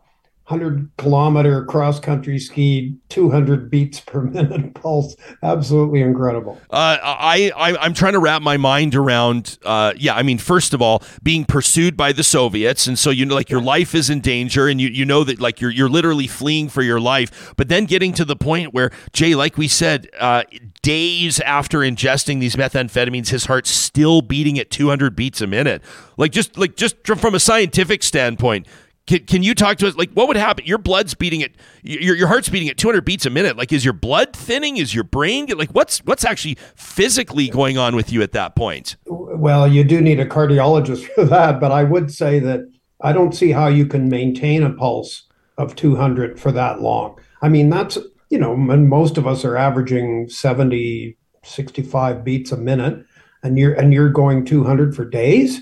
[0.47, 5.17] 100 kilometer cross country ski 200 beats per minute pulse.
[5.43, 6.61] Absolutely incredible.
[6.71, 10.75] Uh, I, I i'm trying to wrap my mind around uh, yeah i mean first
[10.75, 14.11] of all being pursued by the soviets and so you know like your life is
[14.11, 17.55] in danger and you, you know that like you're you're literally fleeing for your life.
[17.57, 20.45] But then getting to the point where jay like we said uh,
[20.83, 25.83] days after ingesting these methamphetamines his heart's still beating at 200 beats a minute.
[26.17, 28.67] Like just like just from a scientific standpoint
[29.07, 29.97] can, can you talk to us?
[29.97, 30.65] Like, what would happen?
[30.65, 31.51] Your blood's beating at
[31.83, 33.57] your, your heart's beating at 200 beats a minute.
[33.57, 34.79] Like, is your blood thinning?
[34.79, 38.97] Is your brain like what's what's actually physically going on with you at that point?
[39.07, 42.61] Well, you do need a cardiologist for that, but I would say that
[43.03, 45.25] I don't see how you can maintain a pulse
[45.59, 47.19] of 200 for that long.
[47.43, 47.99] I mean, that's
[48.31, 53.05] you know, most of us are averaging 70, 65 beats a minute,
[53.43, 55.61] and you're and you're going 200 for days.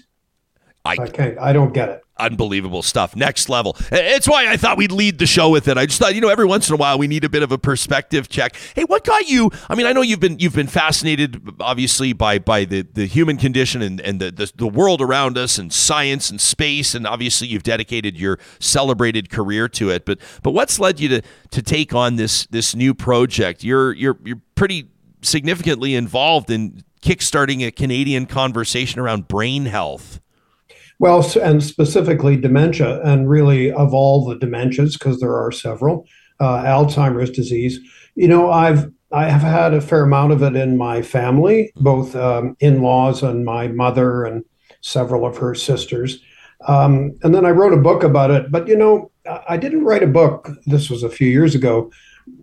[0.85, 1.39] I, I can't.
[1.39, 3.17] I don't get it unbelievable stuff.
[3.17, 3.77] Next level.
[3.91, 5.79] It's why I thought we'd lead the show with it.
[5.79, 7.53] I just thought, you know, every once in a while we need a bit of
[7.53, 8.57] a perspective check.
[8.75, 9.51] Hey, what got you?
[9.69, 13.37] I mean, I know you've been you've been fascinated, obviously, by by the, the human
[13.37, 17.49] condition and, and the, the the world around us and science and space, and obviously
[17.49, 20.05] you've dedicated your celebrated career to it.
[20.05, 23.65] But but what's led you to to take on this this new project?
[23.65, 24.89] You're you're you're pretty
[25.23, 30.21] significantly involved in kickstarting a Canadian conversation around brain health.
[31.03, 36.07] Well, and specifically dementia, and really of all the dementias, because there are several,
[36.39, 37.81] uh, Alzheimer's disease.
[38.15, 42.15] You know, I've I have had a fair amount of it in my family, both
[42.15, 44.45] um, in-laws and my mother and
[44.81, 46.21] several of her sisters.
[46.69, 48.53] Um, and then I wrote a book about it.
[48.53, 49.11] But you know,
[49.49, 50.51] I didn't write a book.
[50.67, 51.91] This was a few years ago.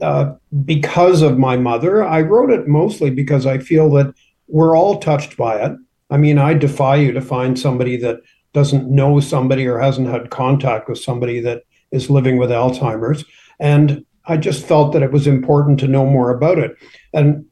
[0.01, 0.33] Uh,
[0.65, 4.13] because of my mother, I wrote it mostly because I feel that
[4.49, 5.77] we're all touched by it.
[6.09, 8.17] I mean, I defy you to find somebody that
[8.53, 13.25] doesn't know somebody or hasn't had contact with somebody that is living with Alzheimer's.
[13.59, 16.75] And I just felt that it was important to know more about it.
[17.13, 17.45] And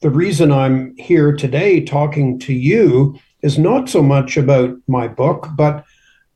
[0.00, 5.48] the reason I'm here today talking to you is not so much about my book,
[5.56, 5.84] but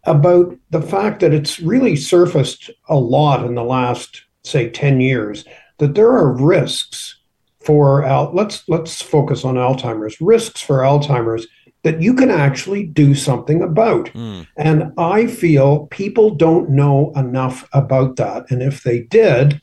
[0.04, 5.44] about the fact that it's really surfaced a lot in the last, say, 10 years,
[5.78, 7.18] that there are risks
[7.60, 8.04] for
[8.34, 11.46] let's let's focus on Alzheimer's risks for Alzheimer's
[11.82, 14.06] that you can actually do something about.
[14.06, 14.46] Mm.
[14.56, 18.50] And I feel people don't know enough about that.
[18.50, 19.60] And if they did,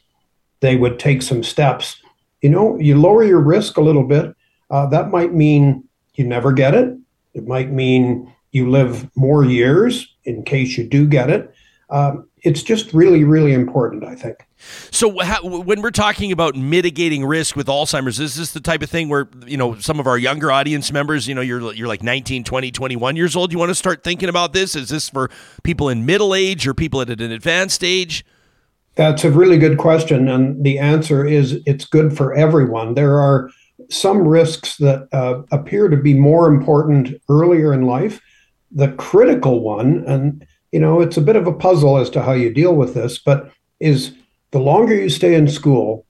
[0.59, 2.01] they would take some steps.
[2.41, 4.35] You know, you lower your risk a little bit.
[4.69, 6.97] Uh, that might mean you never get it.
[7.33, 11.53] It might mean you live more years in case you do get it.
[11.89, 14.45] Um, it's just really, really important, I think.
[14.91, 18.89] So, how, when we're talking about mitigating risk with Alzheimer's, is this the type of
[18.89, 22.03] thing where, you know, some of our younger audience members, you know, you're, you're like
[22.03, 24.75] 19, 20, 21 years old, you want to start thinking about this?
[24.75, 25.29] Is this for
[25.63, 28.25] people in middle age or people at an advanced age?
[28.95, 30.27] That's a really good question.
[30.27, 32.95] And the answer is it's good for everyone.
[32.95, 33.49] There are
[33.89, 38.19] some risks that uh, appear to be more important earlier in life.
[38.71, 42.33] The critical one, and you know, it's a bit of a puzzle as to how
[42.33, 44.13] you deal with this, but is
[44.51, 46.05] the longer you stay in school,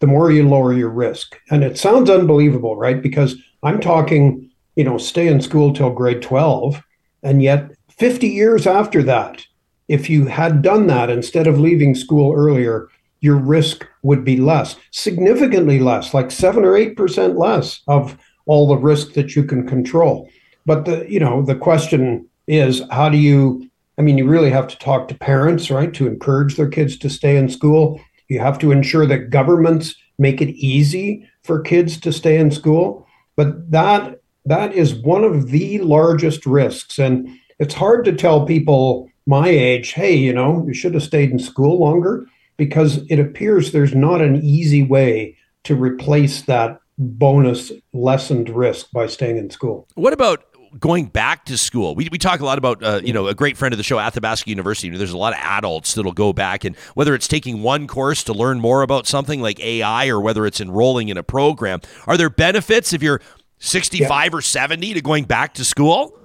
[0.00, 1.38] the more you lower your risk.
[1.50, 3.02] And it sounds unbelievable, right?
[3.02, 6.82] Because I'm talking, you know, stay in school till grade 12,
[7.22, 9.44] and yet 50 years after that,
[9.88, 12.88] if you had done that instead of leaving school earlier,
[13.20, 18.68] your risk would be less, significantly less, like seven or eight percent less of all
[18.68, 20.28] the risk that you can control.
[20.66, 23.67] But the you know the question is how do you?
[23.98, 27.10] I mean, you really have to talk to parents, right, to encourage their kids to
[27.10, 28.00] stay in school.
[28.28, 33.06] You have to ensure that governments make it easy for kids to stay in school.
[33.36, 37.28] But that that is one of the largest risks, and
[37.58, 41.38] it's hard to tell people my age, hey, you know, you should have stayed in
[41.38, 42.26] school longer
[42.56, 49.06] because it appears there's not an easy way to replace that bonus lessened risk by
[49.06, 49.86] staying in school.
[49.94, 50.44] What about
[50.78, 51.94] going back to school.
[51.94, 53.98] We, we talk a lot about, uh, you know, a great friend of the show,
[53.98, 54.94] Athabasca University.
[54.96, 58.32] There's a lot of adults that'll go back and whether it's taking one course to
[58.32, 62.30] learn more about something like AI or whether it's enrolling in a program, are there
[62.30, 63.20] benefits if you're
[63.58, 64.36] 65 yeah.
[64.36, 66.18] or 70 to going back to school?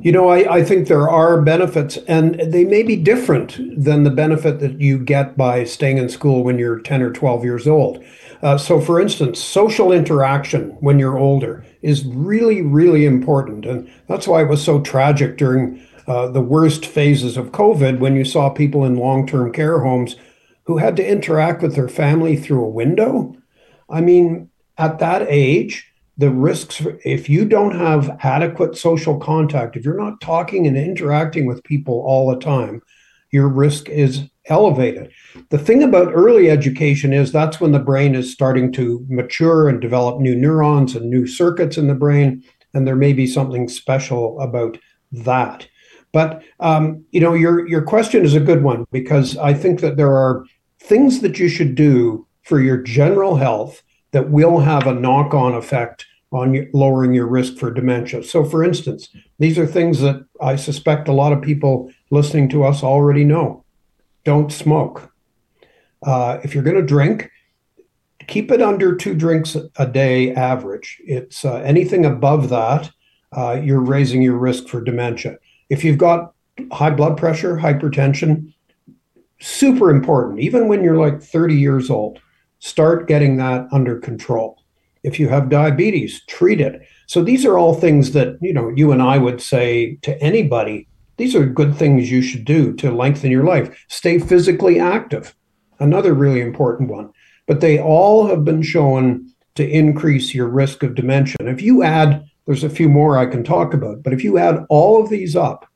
[0.00, 4.10] You know, I, I think there are benefits, and they may be different than the
[4.10, 8.04] benefit that you get by staying in school when you're 10 or 12 years old.
[8.40, 13.66] Uh, so, for instance, social interaction when you're older is really, really important.
[13.66, 18.14] And that's why it was so tragic during uh, the worst phases of COVID when
[18.14, 20.14] you saw people in long term care homes
[20.64, 23.34] who had to interact with their family through a window.
[23.90, 29.84] I mean, at that age, the risks if you don't have adequate social contact if
[29.84, 32.82] you're not talking and interacting with people all the time
[33.30, 35.12] your risk is elevated.
[35.50, 39.80] The thing about early education is that's when the brain is starting to mature and
[39.80, 42.42] develop new neurons and new circuits in the brain
[42.74, 44.78] and there may be something special about
[45.12, 45.66] that.
[46.12, 49.96] But um, you know your your question is a good one because i think that
[49.96, 50.44] there are
[50.80, 55.54] things that you should do for your general health that will have a knock on
[55.54, 58.22] effect on lowering your risk for dementia.
[58.22, 59.08] So, for instance,
[59.38, 63.64] these are things that I suspect a lot of people listening to us already know.
[64.24, 65.10] Don't smoke.
[66.04, 67.30] Uh, if you're going to drink,
[68.26, 71.00] keep it under two drinks a day average.
[71.04, 72.90] It's uh, anything above that,
[73.36, 75.36] uh, you're raising your risk for dementia.
[75.70, 76.34] If you've got
[76.72, 78.52] high blood pressure, hypertension,
[79.40, 80.40] super important.
[80.40, 82.20] Even when you're like 30 years old,
[82.58, 84.62] start getting that under control.
[85.02, 86.82] If you have diabetes, treat it.
[87.06, 90.86] So these are all things that, you know, you and I would say to anybody,
[91.16, 93.84] these are good things you should do to lengthen your life.
[93.88, 95.34] Stay physically active.
[95.80, 97.10] Another really important one.
[97.46, 101.36] But they all have been shown to increase your risk of dementia.
[101.40, 104.64] If you add, there's a few more I can talk about, but if you add
[104.68, 105.66] all of these up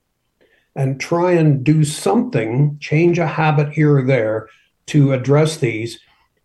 [0.77, 4.49] and try and do something, change a habit here or there
[4.87, 5.99] to address these,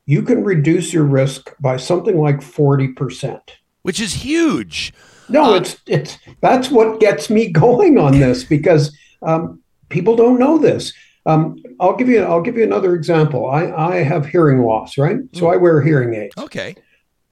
[0.07, 3.41] you can reduce your risk by something like 40%.
[3.83, 4.93] Which is huge.
[5.29, 10.39] No, uh, it's it's that's what gets me going on this because um, people don't
[10.39, 10.93] know this.
[11.25, 13.49] Um, I'll give you I'll give you another example.
[13.49, 15.17] I, I have hearing loss, right?
[15.33, 16.33] So I wear hearing aids.
[16.37, 16.75] Okay.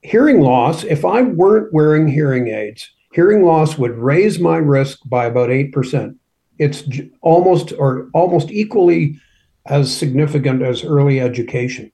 [0.02, 5.26] Hearing loss, if I weren't wearing hearing aids, hearing loss would raise my risk by
[5.26, 6.16] about 8%.
[6.60, 6.84] It's
[7.22, 9.20] almost or almost equally
[9.66, 11.92] as significant as early education.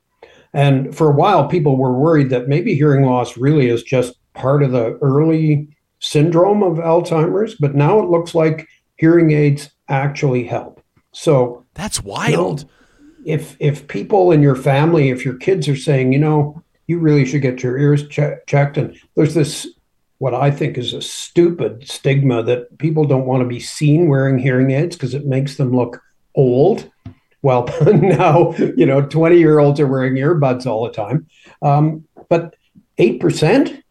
[0.53, 4.63] And for a while, people were worried that maybe hearing loss really is just part
[4.63, 5.67] of the early
[5.99, 10.83] syndrome of Alzheimer's, but now it looks like hearing aids actually help.
[11.11, 12.61] So that's wild.
[12.61, 12.71] You know,
[13.23, 17.25] if if people in your family, if your kids are saying, you know, you really
[17.25, 19.67] should get your ears che- checked, and there's this
[20.17, 24.37] what I think is a stupid stigma that people don't want to be seen wearing
[24.37, 25.99] hearing aids because it makes them look
[26.35, 26.89] old.
[27.41, 31.27] Well, now you know, twenty year olds are wearing earbuds all the time,
[31.61, 32.55] um, but
[32.97, 33.81] eight percent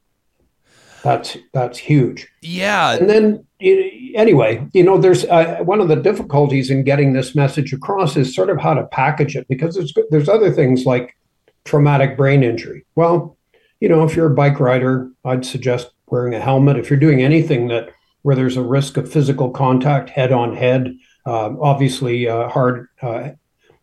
[1.02, 2.28] that's that's huge.
[2.42, 2.92] Yeah.
[2.92, 7.72] And then anyway, you know, there's uh, one of the difficulties in getting this message
[7.72, 11.16] across is sort of how to package it because there's there's other things like
[11.64, 12.84] traumatic brain injury.
[12.94, 13.36] Well,
[13.80, 16.76] you know, if you're a bike rider, I'd suggest wearing a helmet.
[16.76, 17.90] If you're doing anything that
[18.22, 20.94] where there's a risk of physical contact, head on head,
[21.30, 23.30] uh, obviously uh, hard, uh,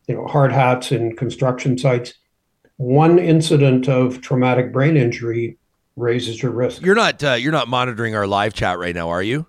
[0.07, 2.13] you know, hard hats in construction sites.
[2.75, 5.57] One incident of traumatic brain injury
[5.95, 6.81] raises your risk.
[6.81, 9.47] You're not uh, you're not monitoring our live chat right now, are you?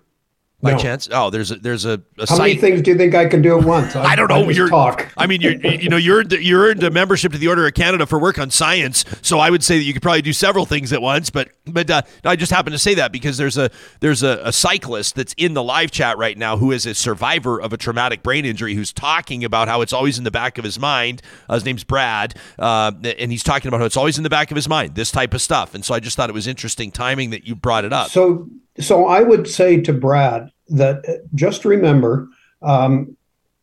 [0.61, 0.77] By no.
[0.77, 1.07] chance?
[1.11, 2.39] Oh, there's a there's a, a How site.
[2.39, 3.95] many things do you think I can do at once?
[3.95, 4.43] I, I don't know.
[4.43, 5.09] I you're talk.
[5.15, 8.05] I mean, you're you know you're you earned a membership to the Order of Canada
[8.05, 10.91] for work on science, so I would say that you could probably do several things
[10.91, 11.29] at once.
[11.29, 13.69] But but uh, I just happen to say that because there's a
[14.01, 17.61] there's a, a, cyclist that's in the live chat right now who is a survivor
[17.61, 20.65] of a traumatic brain injury who's talking about how it's always in the back of
[20.65, 21.21] his mind.
[21.47, 24.51] Uh, his name's Brad, uh, and he's talking about how it's always in the back
[24.51, 24.95] of his mind.
[24.95, 27.55] This type of stuff, and so I just thought it was interesting timing that you
[27.55, 28.09] brought it up.
[28.09, 28.49] So
[28.79, 32.27] so I would say to Brad that uh, just remember,
[32.61, 33.15] um,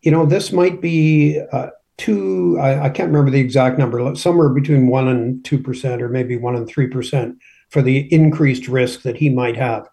[0.02, 4.50] you know, this might be uh, two, I, I, can't remember the exact number, somewhere
[4.50, 7.36] between one and 2%, or maybe one and 3%
[7.70, 9.88] for the increased risk that he might have.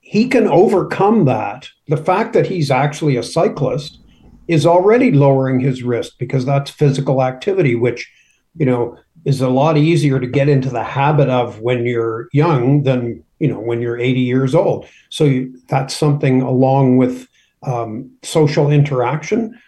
[0.00, 1.68] He can overcome that.
[1.88, 4.00] The fact that he's actually a cyclist
[4.48, 8.10] is already lowering his risk because that's physical activity, which,
[8.56, 12.84] you know, is a lot easier to get into the habit of when you're young
[12.84, 14.86] than you know when you're 80 years old.
[15.10, 17.28] So you, that's something along with
[17.62, 19.58] um, social interaction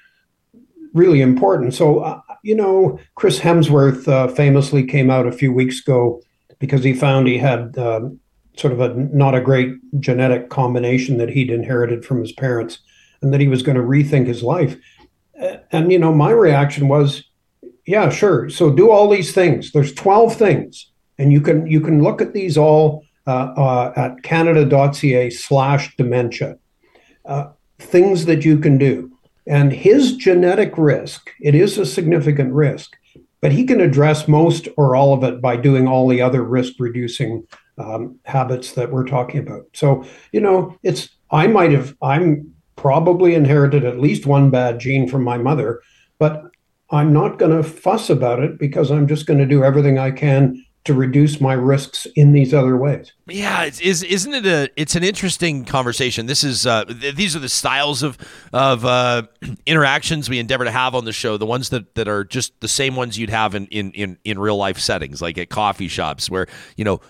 [0.94, 1.74] really important.
[1.74, 6.22] So uh, you know chris hemsworth uh, famously came out a few weeks ago
[6.58, 8.18] because he found he had um,
[8.56, 12.78] sort of a not a great genetic combination that he'd inherited from his parents
[13.22, 14.76] and that he was going to rethink his life.
[15.72, 17.24] And you know my reaction was
[17.86, 18.48] yeah sure.
[18.50, 19.72] So do all these things.
[19.72, 24.22] There's 12 things and you can you can look at these all uh, uh, at
[24.22, 26.58] canada.ca slash dementia.
[27.26, 29.12] Uh, things that you can do.
[29.46, 32.96] And his genetic risk, it is a significant risk,
[33.42, 36.72] but he can address most or all of it by doing all the other risk
[36.78, 39.64] reducing um, habits that we're talking about.
[39.74, 45.06] So, you know, it's, I might have, I'm probably inherited at least one bad gene
[45.06, 45.82] from my mother,
[46.18, 46.44] but
[46.90, 50.12] I'm not going to fuss about it because I'm just going to do everything I
[50.12, 53.12] can to reduce my risks in these other ways.
[53.26, 54.70] Yeah, it's, is isn't it a?
[54.76, 56.26] It's an interesting conversation.
[56.26, 58.16] This is uh, th- these are the styles of
[58.52, 59.22] of uh,
[59.66, 61.36] interactions we endeavor to have on the show.
[61.36, 64.38] The ones that, that are just the same ones you'd have in, in in in
[64.38, 67.00] real life settings, like at coffee shops, where you know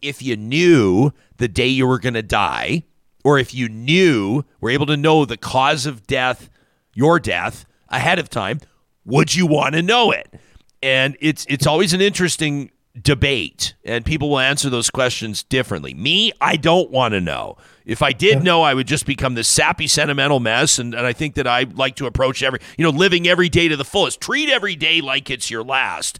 [0.00, 2.84] if you knew the day you were going to die,
[3.24, 6.50] or if you knew were able to know the cause of death,
[6.94, 8.60] your death ahead of time,
[9.04, 10.32] would you want to know it?
[10.82, 12.70] And it's it's always an interesting
[13.00, 15.94] debate and people will answer those questions differently.
[15.94, 17.56] Me, I don't want to know.
[17.84, 20.78] If I did know, I would just become this sappy, sentimental mess.
[20.78, 23.68] And, and I think that I like to approach every, you know, living every day
[23.68, 24.20] to the fullest.
[24.20, 26.18] Treat every day like it's your last.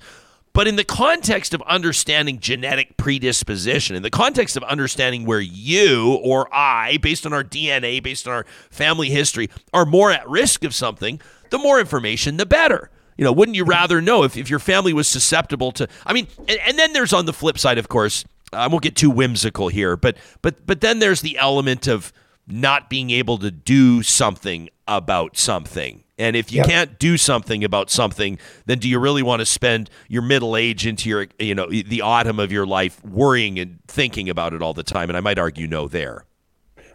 [0.52, 6.20] But in the context of understanding genetic predisposition, in the context of understanding where you
[6.22, 10.62] or I, based on our DNA, based on our family history, are more at risk
[10.62, 11.20] of something,
[11.50, 12.90] the more information, the better.
[13.16, 15.88] You know, wouldn't you rather know if, if your family was susceptible to?
[16.06, 18.24] I mean, and, and then there's on the flip side, of course.
[18.52, 22.12] I won't get too whimsical here, but but but then there's the element of
[22.46, 26.04] not being able to do something about something.
[26.18, 26.68] And if you yep.
[26.68, 30.86] can't do something about something, then do you really want to spend your middle age
[30.86, 34.74] into your, you know, the autumn of your life worrying and thinking about it all
[34.74, 35.10] the time?
[35.10, 36.24] And I might argue no there.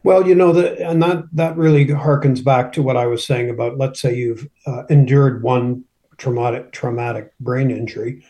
[0.04, 3.50] Well, you know, the, and that that really harkens back to what I was saying
[3.50, 3.78] about.
[3.78, 5.84] Let's say you've uh, endured one
[6.20, 8.24] traumatic traumatic brain injury.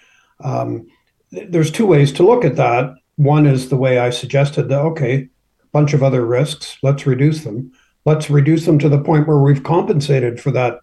[0.43, 0.87] Um,
[1.31, 2.93] there's two ways to look at that.
[3.17, 6.77] One is the way I suggested that okay, a bunch of other risks.
[6.81, 7.71] Let's reduce them.
[8.05, 10.79] Let's reduce them to the point where we've compensated for that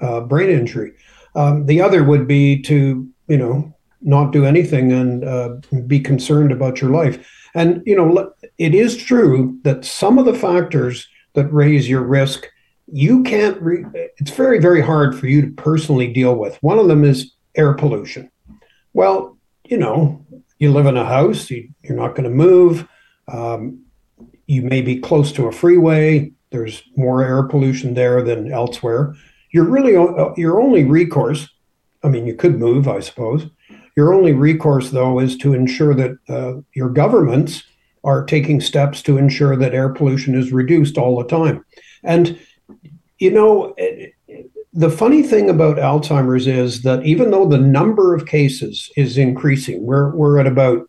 [0.00, 0.92] uh, brain injury.
[1.34, 5.56] Um, the other would be to, you know, not do anything and uh,
[5.86, 7.28] be concerned about your life.
[7.54, 12.46] And, you know, it is true that some of the factors that raise your risk,
[12.92, 13.84] you can't, re-
[14.18, 16.56] it's very, very hard for you to personally deal with.
[16.62, 18.30] One of them is air pollution.
[18.92, 20.24] Well, you know,
[20.58, 22.86] you live in a house, you, are not going to move.
[23.28, 23.84] Um,
[24.46, 26.32] you may be close to a freeway.
[26.50, 29.14] There's more air pollution there than elsewhere.
[29.52, 31.48] You're really your only recourse.
[32.02, 33.46] I mean, you could move, I suppose.
[33.96, 37.62] Your only recourse, though, is to ensure that uh, your governments
[38.02, 41.64] are taking steps to ensure that air pollution is reduced all the time.
[42.02, 42.38] And
[43.20, 43.76] you know,
[44.72, 49.84] the funny thing about Alzheimer's is that even though the number of cases is increasing,
[49.84, 50.88] we're we're at about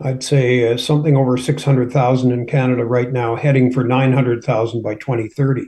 [0.00, 5.66] I'd say uh, something over 600,000 in Canada right now, heading for 900,000 by 2030.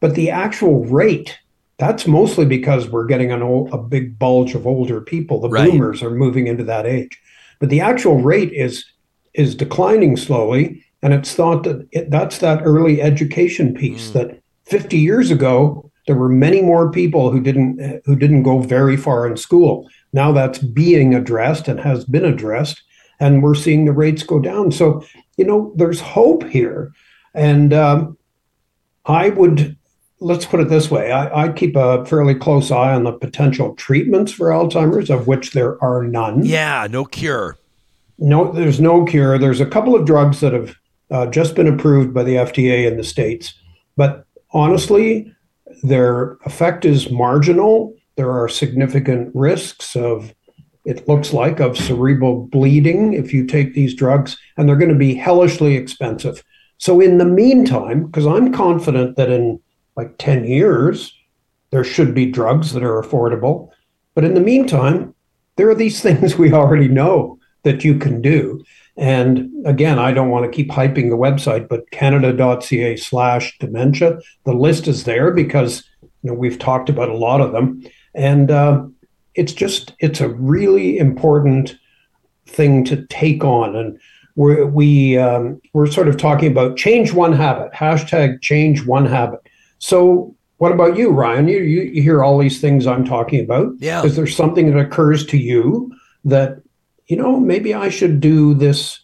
[0.00, 1.38] But the actual rate,
[1.78, 5.40] that's mostly because we're getting an old, a big bulge of older people.
[5.40, 5.70] The right.
[5.70, 7.20] boomers are moving into that age.
[7.60, 8.84] But the actual rate is
[9.34, 14.10] is declining slowly, and it's thought that it, that's that early education piece.
[14.10, 14.12] Mm.
[14.14, 18.96] That 50 years ago, there were many more people who didn't who didn't go very
[18.96, 19.88] far in school.
[20.12, 22.82] Now that's being addressed and has been addressed
[23.20, 24.72] and we're seeing the rates go down.
[24.72, 25.04] So,
[25.36, 26.92] you know, there's hope here.
[27.34, 28.18] And um,
[29.04, 29.76] I would,
[30.20, 33.74] let's put it this way I, I keep a fairly close eye on the potential
[33.74, 36.44] treatments for Alzheimer's, of which there are none.
[36.44, 37.58] Yeah, no cure.
[38.18, 39.38] No, there's no cure.
[39.38, 40.76] There's a couple of drugs that have
[41.10, 43.54] uh, just been approved by the FDA in the States.
[43.96, 44.25] But
[44.56, 45.32] honestly,
[45.82, 47.94] their effect is marginal.
[48.16, 50.34] There are significant risks of
[50.86, 54.94] it looks like, of cerebral bleeding if you take these drugs, and they're going to
[54.94, 56.44] be hellishly expensive.
[56.78, 59.60] So, in the meantime, because I'm confident that in
[59.96, 61.12] like 10 years,
[61.70, 63.70] there should be drugs that are affordable.
[64.14, 65.12] But in the meantime,
[65.56, 68.62] there are these things we already know that you can do.
[68.96, 74.54] And again, I don't want to keep hyping the website, but canada.ca slash dementia, the
[74.54, 75.84] list is there because
[76.22, 77.84] you know, we've talked about a lot of them.
[78.14, 78.86] And uh,
[79.34, 81.76] it's just it's a really important
[82.46, 83.76] thing to take on.
[83.76, 84.00] And
[84.34, 89.40] we're, we um, we're sort of talking about change one habit hashtag change one habit.
[89.78, 91.48] So what about you ryan?
[91.48, 93.72] You, you, you hear all these things i'm talking about.
[93.78, 94.04] Yeah.
[94.04, 95.92] Is there something that occurs to you
[96.24, 96.62] that
[97.08, 99.00] you know maybe i should do this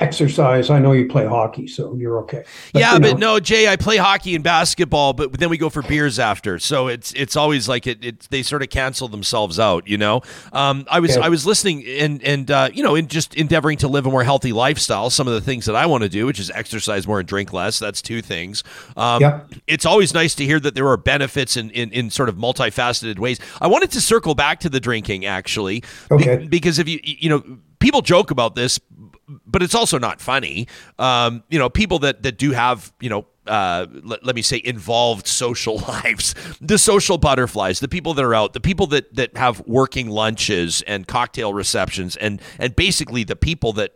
[0.00, 0.70] exercise.
[0.70, 2.44] I know you play hockey, so you're okay.
[2.72, 3.10] But, yeah, you know.
[3.12, 6.58] but no, Jay, I play hockey and basketball, but then we go for beers after.
[6.58, 10.22] So it's it's always like it, it they sort of cancel themselves out, you know.
[10.52, 11.24] Um, I was okay.
[11.24, 14.24] I was listening and and uh, you know, in just endeavoring to live a more
[14.24, 15.10] healthy lifestyle.
[15.10, 17.52] Some of the things that I want to do, which is exercise more and drink
[17.52, 17.78] less.
[17.78, 18.64] That's two things.
[18.96, 19.48] Um, yep.
[19.66, 23.18] It's always nice to hear that there are benefits in, in, in sort of multifaceted
[23.18, 23.38] ways.
[23.60, 26.38] I wanted to circle back to the drinking actually, okay.
[26.38, 28.78] Be- because if you you know people joke about this,
[29.46, 30.68] but it's also not funny.
[30.98, 34.60] Um, you know, people that that do have you know uh, let, let, me say
[34.64, 39.36] involved social lives the social butterflies the people that are out the people that that
[39.36, 43.94] have working lunches and cocktail receptions and and basically the people that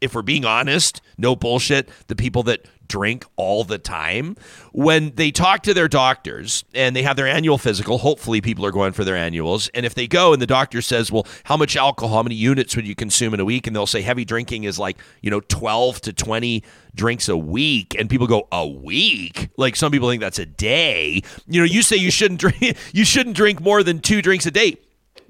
[0.00, 4.36] if we're being honest no bullshit the people that drink all the time.
[4.72, 8.72] When they talk to their doctors and they have their annual physical, hopefully people are
[8.72, 9.68] going for their annuals.
[9.68, 12.76] And if they go and the doctor says, Well, how much alcohol, how many units
[12.76, 13.66] would you consume in a week?
[13.66, 16.62] And they'll say heavy drinking is like, you know, 12 to 20
[16.94, 17.94] drinks a week.
[17.98, 19.48] And people go, A week?
[19.56, 21.22] Like some people think that's a day.
[21.46, 24.50] You know, you say you shouldn't drink you shouldn't drink more than two drinks a
[24.50, 24.76] day.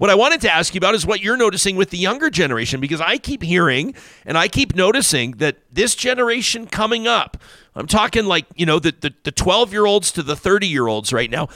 [0.00, 2.80] What I wanted to ask you about is what you're noticing with the younger generation,
[2.80, 3.94] because I keep hearing
[4.24, 7.36] and I keep noticing that this generation coming up,
[7.74, 10.86] I'm talking like, you know, the, the, the 12 year olds to the 30 year
[10.86, 11.48] olds right now,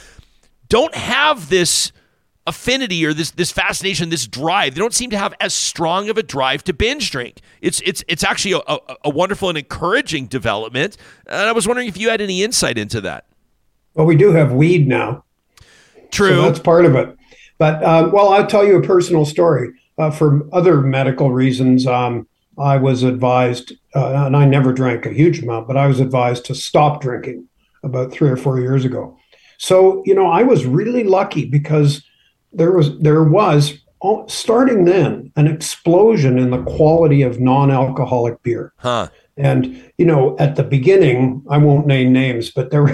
[0.69, 1.91] don't have this
[2.45, 4.75] affinity or this this fascination, this drive.
[4.75, 7.39] They don't seem to have as strong of a drive to binge drink.
[7.61, 10.97] It's it's it's actually a, a, a, wonderful and encouraging development.
[11.25, 13.25] And I was wondering if you had any insight into that.
[13.95, 15.23] Well, we do have weed now.
[16.11, 17.17] True, so that's part of it.
[17.57, 19.71] But uh, well, I'll tell you a personal story.
[19.97, 22.27] Uh, for other medical reasons, um,
[22.57, 26.45] I was advised, uh, and I never drank a huge amount, but I was advised
[26.45, 27.47] to stop drinking
[27.83, 29.17] about three or four years ago.
[29.57, 32.03] So you know, I was really lucky because
[32.51, 33.79] there was there was
[34.27, 38.73] starting then an explosion in the quality of non-alcoholic beer.
[38.77, 39.09] Huh.
[39.37, 42.85] And you know, at the beginning, I won't name names, but there,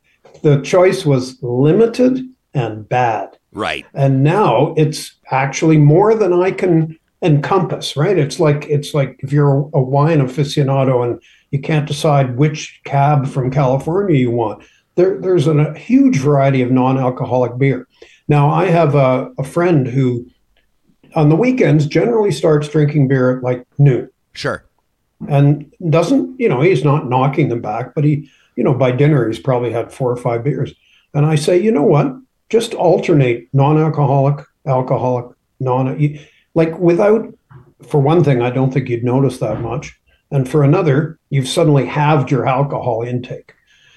[0.42, 2.20] the choice was limited
[2.54, 3.37] and bad.
[3.58, 3.84] Right.
[3.92, 8.16] And now it's actually more than I can encompass, right?
[8.16, 13.26] It's like it's like if you're a wine aficionado and you can't decide which cab
[13.26, 14.62] from California you want.
[14.94, 17.88] There, there's an, a huge variety of non-alcoholic beer.
[18.28, 20.28] Now, I have a, a friend who,
[21.16, 24.64] on the weekends, generally starts drinking beer at like noon Sure.
[25.28, 29.26] and doesn't, you know, he's not knocking them back, but he, you know, by dinner
[29.26, 30.74] he's probably had four or five beers.
[31.12, 32.14] And I say, you know what?
[32.48, 36.18] Just alternate non-alcoholic, alcoholic, non
[36.54, 37.32] like without
[37.86, 39.98] for one thing, I don't think you'd notice that much.
[40.30, 43.54] And for another, you've suddenly halved your alcohol intake.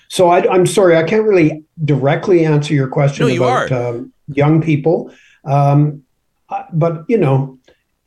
[0.08, 4.14] So I, am sorry, I can't really directly answer your question No, you about um,
[4.28, 5.12] young people.
[5.46, 6.04] Um,
[6.74, 7.58] but you know,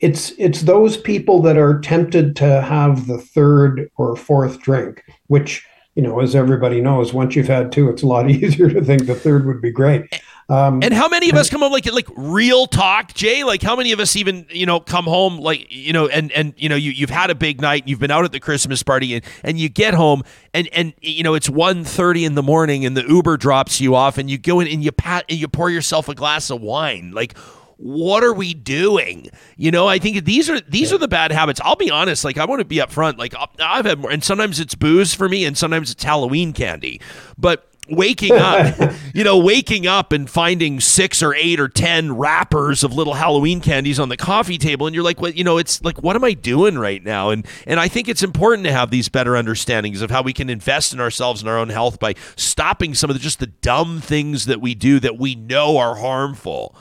[0.00, 5.66] it's it's those people that are tempted to have the third or fourth drink, which
[5.94, 9.06] you know, as everybody knows, once you've had two, it's a lot easier to think
[9.06, 10.20] the third would be great.
[10.48, 13.44] Um, And how many of us come home like like real talk, Jay?
[13.44, 16.52] Like how many of us even you know come home like you know and and
[16.58, 19.14] you know you you've had a big night, you've been out at the Christmas party,
[19.14, 20.22] and and you get home
[20.52, 24.18] and and you know it's 1.30 in the morning, and the Uber drops you off,
[24.18, 27.12] and you go in and you pat and you pour yourself a glass of wine,
[27.12, 27.36] like.
[27.76, 29.28] What are we doing?
[29.56, 31.60] You know, I think these are these are the bad habits.
[31.62, 32.24] I'll be honest.
[32.24, 33.18] Like, I want to be upfront.
[33.18, 37.00] Like, I've had more, and sometimes it's booze for me, and sometimes it's Halloween candy.
[37.36, 42.84] But waking up, you know, waking up and finding six or eight or ten wrappers
[42.84, 45.36] of little Halloween candies on the coffee table, and you're like, what?
[45.36, 47.30] You know, it's like, what am I doing right now?
[47.30, 50.50] And and I think it's important to have these better understandings of how we can
[50.50, 54.00] invest in ourselves and our own health by stopping some of the just the dumb
[54.00, 56.76] things that we do that we know are harmful.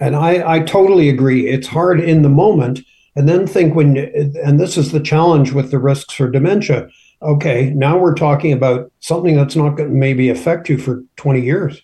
[0.00, 1.48] And I, I totally agree.
[1.48, 2.80] It's hard in the moment.
[3.16, 6.88] And then think when, and this is the challenge with the risks for dementia.
[7.24, 11.40] Okay, now we're talking about something that's not going to maybe affect you for 20
[11.40, 11.80] years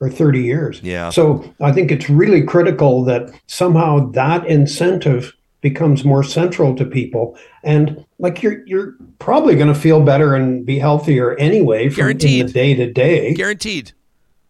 [0.00, 0.80] or 30 years.
[0.82, 1.10] Yeah.
[1.10, 7.36] So I think it's really critical that somehow that incentive becomes more central to people.
[7.62, 12.18] And like you're you're probably going to feel better and be healthier anyway from in
[12.18, 13.92] the day to day Guaranteed.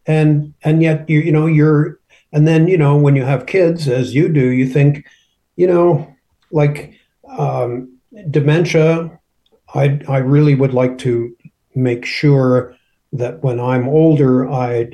[0.06, 1.98] and and yet you you know you're
[2.32, 5.06] and then you know when you have kids as you do you think
[5.56, 6.12] you know
[6.50, 6.94] like
[7.38, 7.96] um,
[8.30, 9.18] dementia
[9.74, 11.34] i i really would like to
[11.74, 12.74] make sure
[13.12, 14.88] that when i'm older i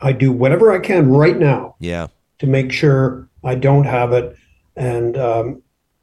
[0.00, 2.08] i do whatever i can right now Yeah.
[2.38, 4.36] to make sure i don't have it
[4.76, 5.62] and um,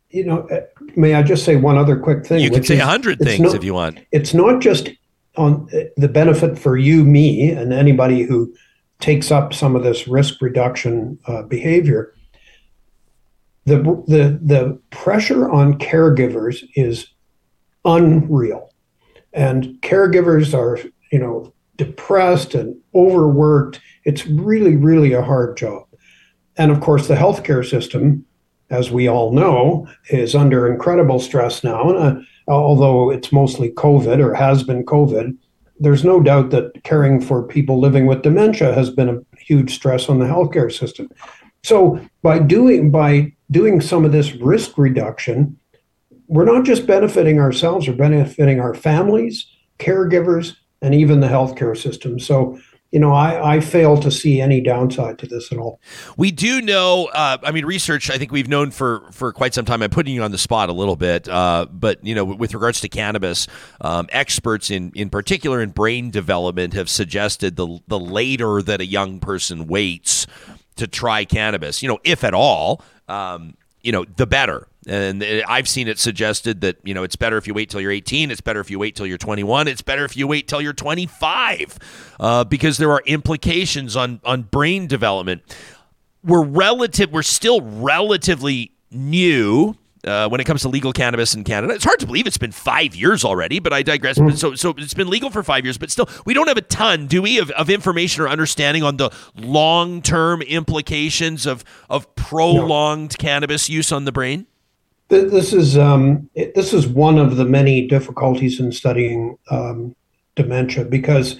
[0.09, 0.61] you know eh,
[0.95, 3.55] may i just say one other quick thing You can say a hundred things not-
[3.55, 3.99] if you want.
[4.11, 4.89] it's not just
[5.37, 8.53] on uh, the benefit for you, me, and anybody who
[8.99, 12.13] takes up some of this risk reduction uh, behavior.
[13.65, 17.07] The, the the pressure on caregivers is
[17.85, 18.73] unreal,
[19.33, 20.79] and caregivers are
[21.11, 23.79] you know depressed and overworked.
[24.05, 25.87] It's really really a hard job,
[26.57, 28.25] and of course the healthcare system,
[28.69, 31.89] as we all know, is under incredible stress now.
[31.89, 35.37] And uh, although it's mostly COVID or has been COVID,
[35.79, 40.09] there's no doubt that caring for people living with dementia has been a huge stress
[40.09, 41.09] on the healthcare system.
[41.63, 45.57] So by doing by doing some of this risk reduction,
[46.31, 49.45] we're not just benefiting ourselves, we're benefiting our families,
[49.79, 52.19] caregivers, and even the healthcare system.
[52.19, 52.57] So
[52.91, 55.79] you know, I, I fail to see any downside to this at all.
[56.17, 57.09] We do know.
[57.13, 58.09] Uh, I mean, research.
[58.09, 59.81] I think we've known for for quite some time.
[59.81, 62.81] I'm putting you on the spot a little bit, uh, but you know, with regards
[62.81, 63.47] to cannabis,
[63.79, 68.85] um, experts in in particular in brain development have suggested the the later that a
[68.85, 70.27] young person waits
[70.75, 74.67] to try cannabis, you know, if at all, um, you know, the better.
[74.87, 77.91] And I've seen it suggested that you know it's better if you wait till you're
[77.91, 78.31] 18.
[78.31, 79.67] It's better if you wait till you're 21.
[79.67, 81.77] It's better if you wait till you're 25,
[82.19, 85.43] uh, because there are implications on on brain development.
[86.23, 87.11] We're relative.
[87.11, 89.75] We're still relatively new.
[90.03, 92.51] Uh, when it comes to legal cannabis in Canada, it's hard to believe it's been
[92.51, 93.59] five years already.
[93.59, 94.17] But I digress.
[94.17, 96.63] But So, so it's been legal for five years, but still, we don't have a
[96.63, 102.15] ton, do we, of, of information or understanding on the long term implications of of
[102.15, 104.47] prolonged cannabis use on the brain.
[105.11, 109.93] Th- This is um, it, this is one of the many difficulties in studying um,
[110.35, 111.37] dementia because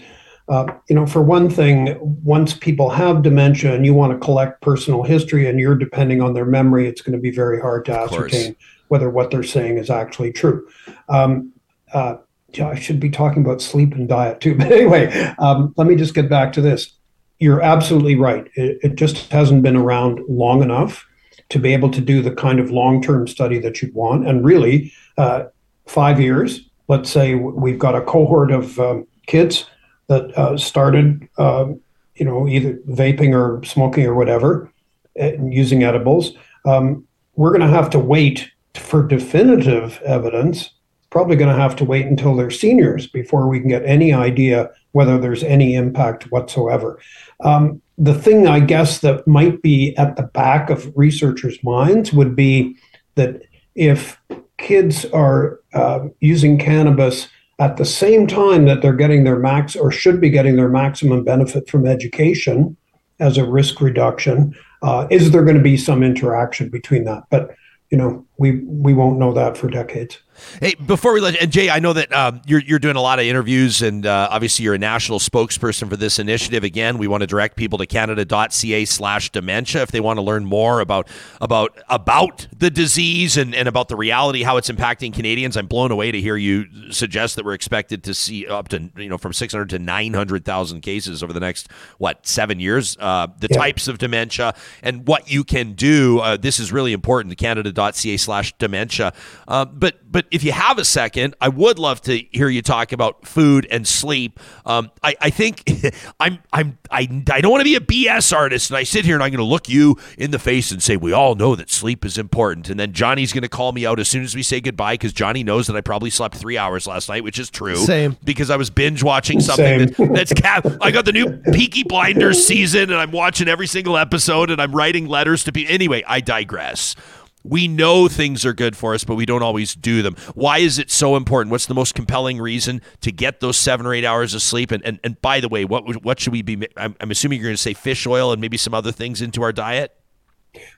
[0.50, 4.62] uh, you know for one thing, once people have dementia and you want to collect
[4.62, 7.98] personal history and you're depending on their memory, it's going to be very hard to
[7.98, 8.56] ascertain
[8.90, 10.68] whether what they're saying is actually true.
[11.08, 11.54] Um,
[11.94, 12.16] uh,
[12.62, 15.08] I should be talking about sleep and diet too, but anyway,
[15.40, 16.92] um, let me just get back to this.
[17.40, 18.50] You're absolutely right.
[18.56, 21.08] It, it just hasn't been around long enough
[21.52, 24.28] to be able to do the kind of long-term study that you'd want.
[24.28, 25.44] And really, uh,
[25.86, 26.62] five years.
[26.88, 29.66] Let's say we've got a cohort of um, kids
[30.08, 31.80] that uh, started, um,
[32.16, 34.72] you know, either vaping or smoking or whatever,
[35.16, 36.34] and using edibles.
[36.66, 40.72] Um, we're going to have to wait for definitive evidence
[41.12, 44.72] probably going to have to wait until they're seniors before we can get any idea
[44.94, 47.00] whether there's any impact whatsoever.
[47.44, 52.36] Um, the thing I guess that might be at the back of researchers' minds would
[52.36, 52.76] be
[53.14, 53.44] that
[53.76, 54.20] if
[54.58, 57.28] kids are uh, using cannabis
[57.60, 61.24] at the same time that they're getting their max or should be getting their maximum
[61.24, 62.76] benefit from education
[63.20, 67.22] as a risk reduction, uh, is there going to be some interaction between that?
[67.30, 67.52] But
[67.92, 70.18] you know, we we won't know that for decades.
[70.60, 73.20] Hey, before we let and Jay, I know that um, you're you're doing a lot
[73.20, 76.64] of interviews, and uh, obviously you're a national spokesperson for this initiative.
[76.64, 81.08] Again, we want to direct people to Canada.ca/dementia if they want to learn more about
[81.40, 85.58] about about the disease and, and about the reality how it's impacting Canadians.
[85.58, 89.10] I'm blown away to hear you suggest that we're expected to see up to you
[89.10, 92.98] know from 600 to 900 thousand cases over the next what seven years.
[93.00, 93.58] Uh, the yeah.
[93.58, 96.20] types of dementia and what you can do.
[96.20, 97.38] Uh, this is really important.
[97.38, 99.14] Canada.ca/dementia,
[99.48, 102.94] uh, but but if you have a second, I would love to hear you talk
[102.94, 104.40] about food and sleep.
[104.66, 105.70] Um, I, I, think
[106.20, 107.02] I'm I'm I,
[107.32, 109.40] I don't want to be a BS artist, and I sit here and I'm going
[109.40, 112.70] to look you in the face and say we all know that sleep is important,
[112.70, 115.14] and then Johnny's going to call me out as soon as we say goodbye because
[115.14, 117.76] Johnny knows that I probably slept three hours last night, which is true.
[117.76, 120.66] Same because I was binge watching something that, that's cap.
[120.80, 124.74] I got the new Peaky Blinders season, and I'm watching every single episode, and I'm
[124.74, 125.74] writing letters to people.
[125.74, 126.96] Anyway, I digress
[127.44, 130.16] we know things are good for us, but we don't always do them.
[130.36, 131.52] Why is it so important?
[131.52, 134.72] What's the most compelling reason to get those seven or eight hours of sleep?
[134.72, 136.68] And and, and by the way, what what should we be?
[136.78, 139.42] I'm, I'm assuming you're going to say fish oil and maybe some other things into
[139.42, 139.96] our diet.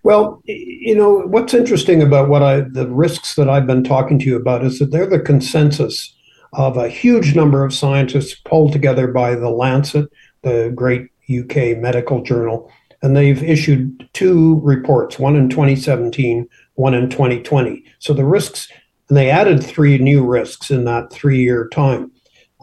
[0.03, 4.25] Well, you know what's interesting about what I the risks that I've been talking to
[4.25, 6.13] you about is that they're the consensus
[6.53, 10.07] of a huge number of scientists pulled together by the Lancet,
[10.43, 12.69] the great UK medical journal
[13.03, 17.83] and they've issued two reports, one in 2017, one in 2020.
[17.99, 18.69] So the risks,
[19.09, 22.09] and they added three new risks in that three year time.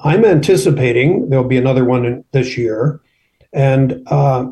[0.02, 3.02] I'm anticipating there'll be another one in, this year.
[3.52, 4.46] And uh,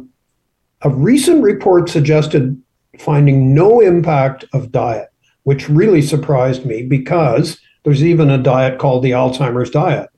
[0.83, 2.61] a recent report suggested
[2.99, 5.09] finding no impact of diet,
[5.45, 10.11] which really surprised me because there's even a diet called the Alzheimer's diet.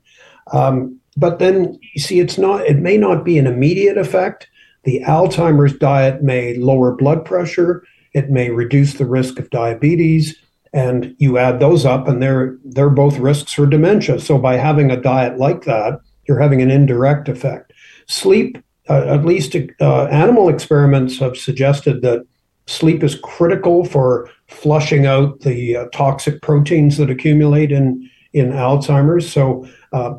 [0.51, 4.49] Um, but then you see, it's not, it may not be an immediate effect
[4.83, 10.35] the Alzheimer's diet may lower blood pressure, it may reduce the risk of diabetes,
[10.73, 14.19] and you add those up, and they're they're both risks for dementia.
[14.19, 17.73] So by having a diet like that, you're having an indirect effect.
[18.07, 18.57] Sleep,
[18.89, 22.25] uh, at least uh, animal experiments have suggested that
[22.67, 29.29] sleep is critical for flushing out the uh, toxic proteins that accumulate in in Alzheimer's.
[29.29, 30.13] So uh,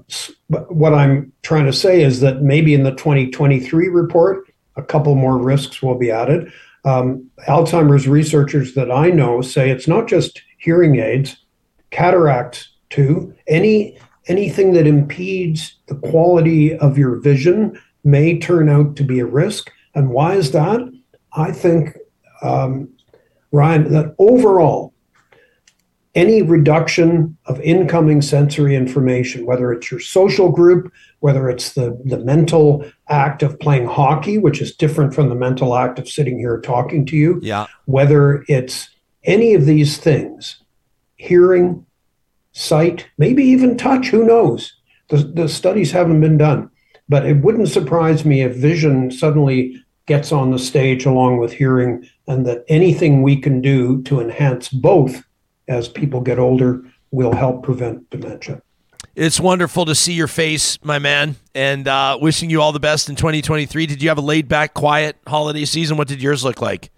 [0.69, 5.39] what I'm trying to say is that maybe in the 2023 report, a couple more
[5.39, 6.53] risks will be added.
[6.85, 11.37] Um, Alzheimer's researchers that I know say it's not just hearing aids,
[11.91, 13.35] cataracts too.
[13.47, 19.27] Any anything that impedes the quality of your vision may turn out to be a
[19.27, 19.71] risk.
[19.95, 20.81] And why is that?
[21.33, 21.97] I think,
[22.43, 22.89] um,
[23.51, 24.93] Ryan, that overall,
[26.15, 30.93] any reduction of incoming sensory information, whether it's your social group,
[31.23, 35.77] whether it's the, the mental act of playing hockey, which is different from the mental
[35.77, 37.65] act of sitting here talking to you, yeah.
[37.85, 38.91] whether it's
[39.23, 40.61] any of these things,
[41.15, 41.87] hearing,
[42.51, 44.75] sight, maybe even touch, who knows?
[45.11, 46.69] The, the studies haven't been done.
[47.09, 52.05] But it wouldn't surprise me if vision suddenly gets on the stage along with hearing,
[52.27, 55.23] and that anything we can do to enhance both
[55.69, 58.61] as people get older will help prevent dementia.
[59.15, 63.11] It's wonderful to see your face, my man, and uh, wishing you all the best
[63.11, 63.87] in 2023.
[63.87, 65.99] Did you have a laid back, quiet holiday season?
[65.99, 66.91] What did yours look like?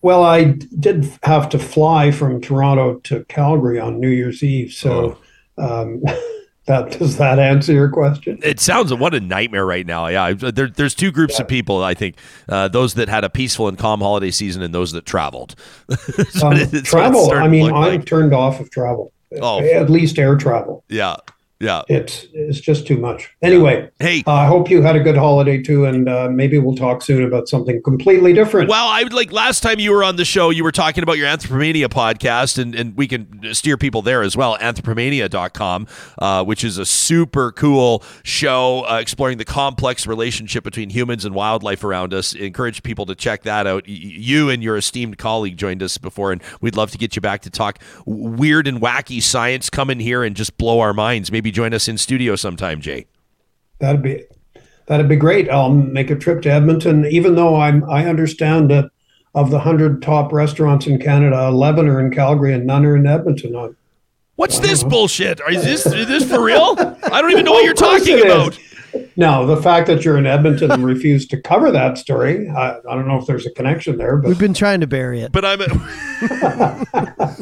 [0.00, 0.44] Well, I
[0.78, 5.18] did have to fly from Toronto to Calgary on New Year's Eve, so
[5.58, 5.82] oh.
[5.82, 6.02] um,
[6.66, 8.38] that does that answer your question?
[8.42, 10.06] It sounds what a nightmare right now.
[10.06, 11.42] Yeah, there, there's two groups yeah.
[11.42, 11.82] of people.
[11.82, 12.16] I think
[12.48, 15.56] uh, those that had a peaceful and calm holiday season, and those that traveled.
[16.42, 17.32] um, travel.
[17.32, 18.06] I mean, I'm like.
[18.06, 19.12] turned off of travel.
[19.40, 20.84] Oh, at least air travel.
[20.88, 21.16] Yeah,
[21.62, 23.30] yeah, it's it's just too much.
[23.40, 24.06] Anyway, yeah.
[24.06, 27.02] hey, uh, I hope you had a good holiday too, and uh, maybe we'll talk
[27.02, 28.68] soon about something completely different.
[28.68, 31.18] Well, I would like last time you were on the show, you were talking about
[31.18, 34.58] your Anthropomania podcast, and and we can steer people there as well.
[34.58, 35.86] Anthropomania.com,
[36.18, 41.32] uh, which is a super cool show uh, exploring the complex relationship between humans and
[41.32, 42.34] wildlife around us.
[42.34, 43.86] Encourage people to check that out.
[43.86, 47.42] You and your esteemed colleague joined us before, and we'd love to get you back
[47.42, 49.70] to talk weird and wacky science.
[49.70, 51.30] Come in here and just blow our minds.
[51.30, 53.06] Maybe join us in studio sometime, Jay.
[53.78, 54.24] That'd be
[54.86, 55.48] that'd be great.
[55.50, 58.90] I'll make a trip to Edmonton, even though I'm I understand that
[59.34, 63.06] of the hundred top restaurants in Canada, eleven are in Calgary and none are in
[63.06, 63.76] Edmonton.
[64.36, 65.40] What's this bullshit?
[65.48, 66.74] Is this is this for real?
[66.78, 68.58] I don't even know what you're talking it is.
[68.94, 69.08] About.
[69.16, 72.94] Now, the fact that you're in Edmonton and refuse to cover that story, I, I
[72.94, 75.32] don't know if there's a connection there, but We've been trying to bury it.
[75.32, 75.66] But I'm a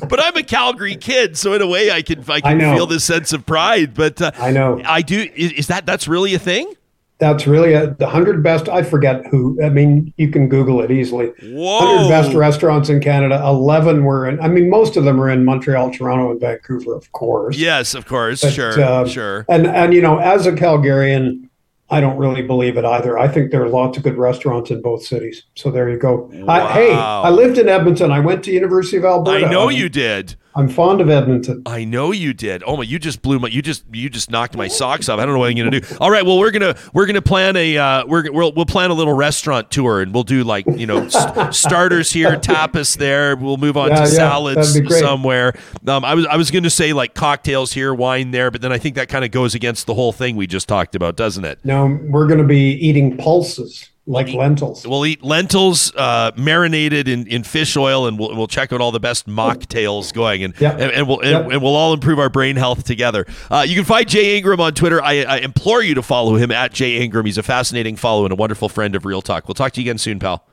[0.08, 2.74] but I'm a Calgary kid, so in a way I can I I can know.
[2.74, 3.94] feel this sense of pride.
[3.94, 4.80] But uh, I know.
[4.84, 5.28] I do.
[5.34, 6.72] Is, is that that's really a thing?
[7.20, 8.68] That's really a, the 100 best.
[8.68, 11.26] I forget who, I mean, you can Google it easily.
[11.42, 12.06] Whoa.
[12.06, 13.40] 100 best restaurants in Canada.
[13.44, 17.12] 11 were in, I mean, most of them are in Montreal, Toronto, and Vancouver, of
[17.12, 17.56] course.
[17.56, 18.40] Yes, of course.
[18.40, 19.44] But, sure, uh, sure.
[19.48, 21.48] And and you know, as a Calgarian,
[21.90, 23.18] I don't really believe it either.
[23.18, 25.44] I think there are lots of good restaurants in both cities.
[25.56, 26.30] So there you go.
[26.46, 28.12] I, hey, I lived in Edmonton.
[28.12, 29.46] I went to University of Alberta.
[29.46, 30.36] I know you did.
[30.54, 31.62] I'm fond of Edmonton.
[31.64, 32.64] I know you did.
[32.66, 32.82] Oh my!
[32.82, 33.48] You just blew my.
[33.48, 35.20] You just you just knocked my socks off.
[35.20, 35.96] I don't know what I'm gonna do.
[36.00, 36.26] All right.
[36.26, 39.70] Well, we're gonna we're gonna plan a uh, we're we'll, we'll plan a little restaurant
[39.70, 43.36] tour and we'll do like you know st- starters here, tapas there.
[43.36, 45.00] We'll move on Yeah, to yeah, salads that'd be great.
[45.00, 45.54] somewhere.
[45.86, 48.78] Um, I was I was gonna say like cocktails here, wine there, but then I
[48.78, 51.60] think that kind of goes against the whole thing we just talked about, doesn't it?
[51.64, 54.86] No, we're going to be eating pulses like lentils.
[54.86, 58.90] We'll eat lentils uh, marinated in, in fish oil, and we'll, we'll check out all
[58.90, 60.72] the best mocktails going, and Yep.
[60.80, 61.52] and, and we'll and, Yep.
[61.52, 63.24] and we'll all improve our brain health together.
[63.50, 65.00] Uh, you can find Jay Ingram on Twitter.
[65.02, 67.24] I, I implore you to follow him at Jay Ingram.
[67.24, 69.46] He's a fascinating follow and a wonderful friend of Real Talk.
[69.46, 70.44] We'll talk to you again soon, pal.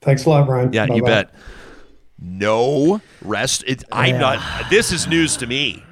[0.00, 0.72] Thanks a lot, Brian.
[0.72, 1.06] Yeah, you Bye-bye.
[1.24, 1.34] bet.
[2.18, 3.64] No rest.
[3.66, 4.18] It, I'm Yeah.
[4.20, 4.70] not.
[4.70, 5.82] This is news to me.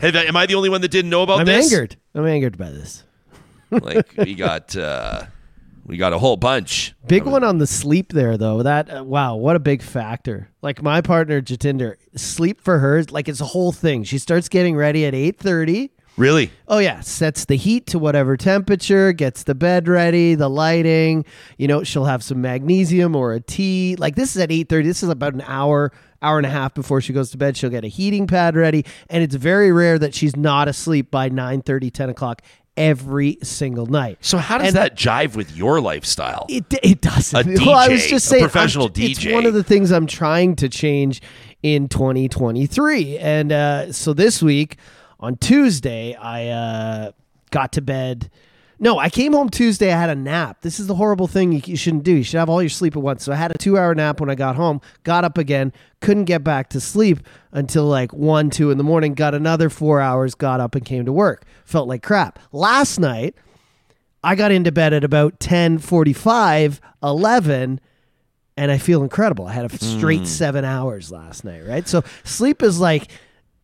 [0.00, 1.56] Have, am I the only one that didn't know about this?
[1.56, 1.96] I'm angered.
[2.14, 3.04] I'm angered by this.
[3.70, 5.24] Like we got, uh,
[5.88, 6.94] we got a whole bunch.
[7.08, 8.62] Big one on the sleep there though.
[8.62, 10.50] That uh, wow, what a big factor.
[10.60, 14.04] Like my partner Jatinder, sleep for her like it's a whole thing.
[14.04, 15.90] She starts getting ready at 8:30.
[16.18, 16.50] Really?
[16.66, 21.24] Oh yeah, sets the heat to whatever temperature, gets the bed ready, the lighting,
[21.56, 23.96] you know, she'll have some magnesium or a tea.
[23.96, 24.84] Like this is at 8:30.
[24.84, 27.56] This is about an hour, hour and a half before she goes to bed.
[27.56, 31.30] She'll get a heating pad ready, and it's very rare that she's not asleep by
[31.30, 32.42] 9:30, 10 o'clock
[32.78, 34.18] every single night.
[34.20, 36.46] So how does And- that jive with your lifestyle?
[36.48, 37.60] It, it doesn't.
[37.60, 39.90] A well, I was DJ, just a saying, I'm- professional It's one of the things
[39.92, 41.20] I'm trying to change
[41.62, 43.18] in 2023.
[43.18, 44.76] And uh, so this week
[45.20, 47.12] on Tuesday, I uh,
[47.50, 48.30] got to bed.
[48.80, 49.92] No, I came home Tuesday.
[49.92, 50.58] I had a nap.
[50.60, 52.12] This is the horrible thing you, you shouldn't do.
[52.12, 53.24] You should have all your sleep at once.
[53.24, 56.24] So I had a two hour nap when I got home, got up again, couldn't
[56.24, 57.18] get back to sleep
[57.50, 61.04] until like one, two in the morning, got another four hours, got up and came
[61.06, 61.44] to work.
[61.64, 62.38] Felt like crap.
[62.52, 63.34] Last night,
[64.22, 67.80] I got into bed at about 10 45, 11,
[68.56, 69.46] and I feel incredible.
[69.46, 70.24] I had a straight hmm.
[70.24, 71.88] seven hours last night, right?
[71.88, 73.10] So sleep is like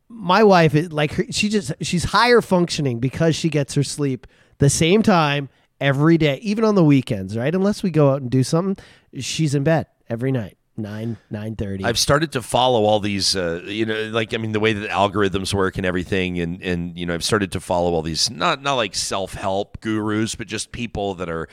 [0.08, 4.26] my wife is like her, she just she's higher functioning because she gets her sleep
[4.58, 5.48] the same time
[5.80, 7.54] every day, even on the weekends, right?
[7.54, 8.82] Unless we go out and do something,
[9.18, 11.84] she's in bed every night, nine nine thirty.
[11.84, 14.90] I've started to follow all these, uh, you know, like I mean, the way that
[14.90, 18.62] algorithms work and everything, and and you know, I've started to follow all these not
[18.62, 21.48] not like self help gurus, but just people that are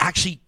[0.00, 0.40] actually.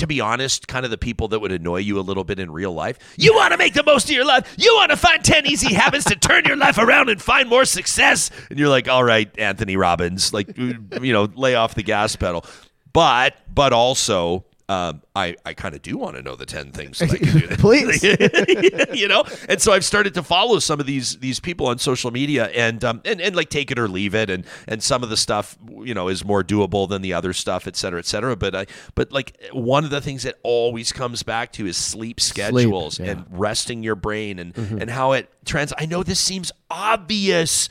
[0.00, 2.50] To be honest, kind of the people that would annoy you a little bit in
[2.50, 2.98] real life.
[3.18, 4.54] You want to make the most of your life.
[4.56, 7.66] You want to find 10 easy habits to turn your life around and find more
[7.66, 8.30] success.
[8.48, 12.46] And you're like, all right, Anthony Robbins, like, you know, lay off the gas pedal.
[12.94, 17.00] But, but also, um, I, I kind of do want to know the 10 things
[17.00, 17.48] that I can do.
[17.58, 18.04] Please.
[18.94, 22.10] you know and so i've started to follow some of these these people on social
[22.12, 25.10] media and um and, and like take it or leave it and and some of
[25.10, 28.36] the stuff you know is more doable than the other stuff et cetera et cetera
[28.36, 32.20] but i but like one of the things that always comes back to is sleep
[32.20, 33.06] schedules yeah.
[33.06, 33.18] Mm-hmm.
[33.18, 37.68] and resting your brain and and how it trans i know this seems obvious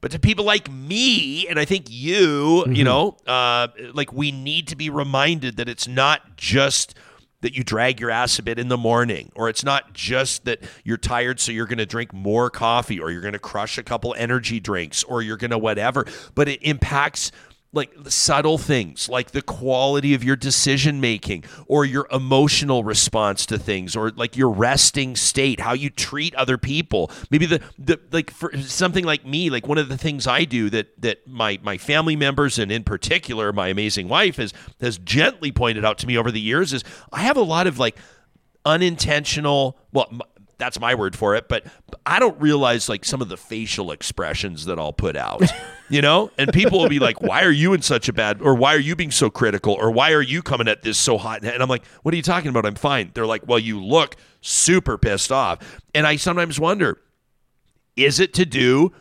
[0.00, 2.72] but to people like me, and I think you, Mm-hmm.
[2.72, 6.94] you know, uh, like we need to be reminded that it's not just
[7.42, 10.60] that you drag your ass a bit in the morning, or it's not just that
[10.84, 13.82] you're tired, so you're going to drink more coffee, or you're going to crush a
[13.82, 17.32] couple energy drinks, or you're going to whatever, but it impacts
[17.72, 23.58] like subtle things like the quality of your decision making or your emotional response to
[23.58, 27.10] things or like your resting state how you treat other people.
[27.30, 30.70] Maybe the, the like for something like me like one of the things i do
[30.70, 35.52] that that my my family members and in particular my amazing wife has has gently
[35.52, 37.96] pointed out to me over the years is i have a lot of like
[38.64, 40.10] unintentional well
[40.60, 41.64] that's my word for it but
[42.06, 45.42] i don't realize like some of the facial expressions that i'll put out
[45.90, 46.30] you know?
[46.38, 48.80] And people will be like why are you in such a bad or why are
[48.80, 51.44] you being so critical or why are you coming at this so hot?
[51.44, 52.64] And i'm like what are you talking about?
[52.64, 53.10] I'm fine.
[53.12, 55.58] They're like well you look super pissed off.
[55.94, 56.98] And i sometimes wonder
[57.96, 58.92] is it to do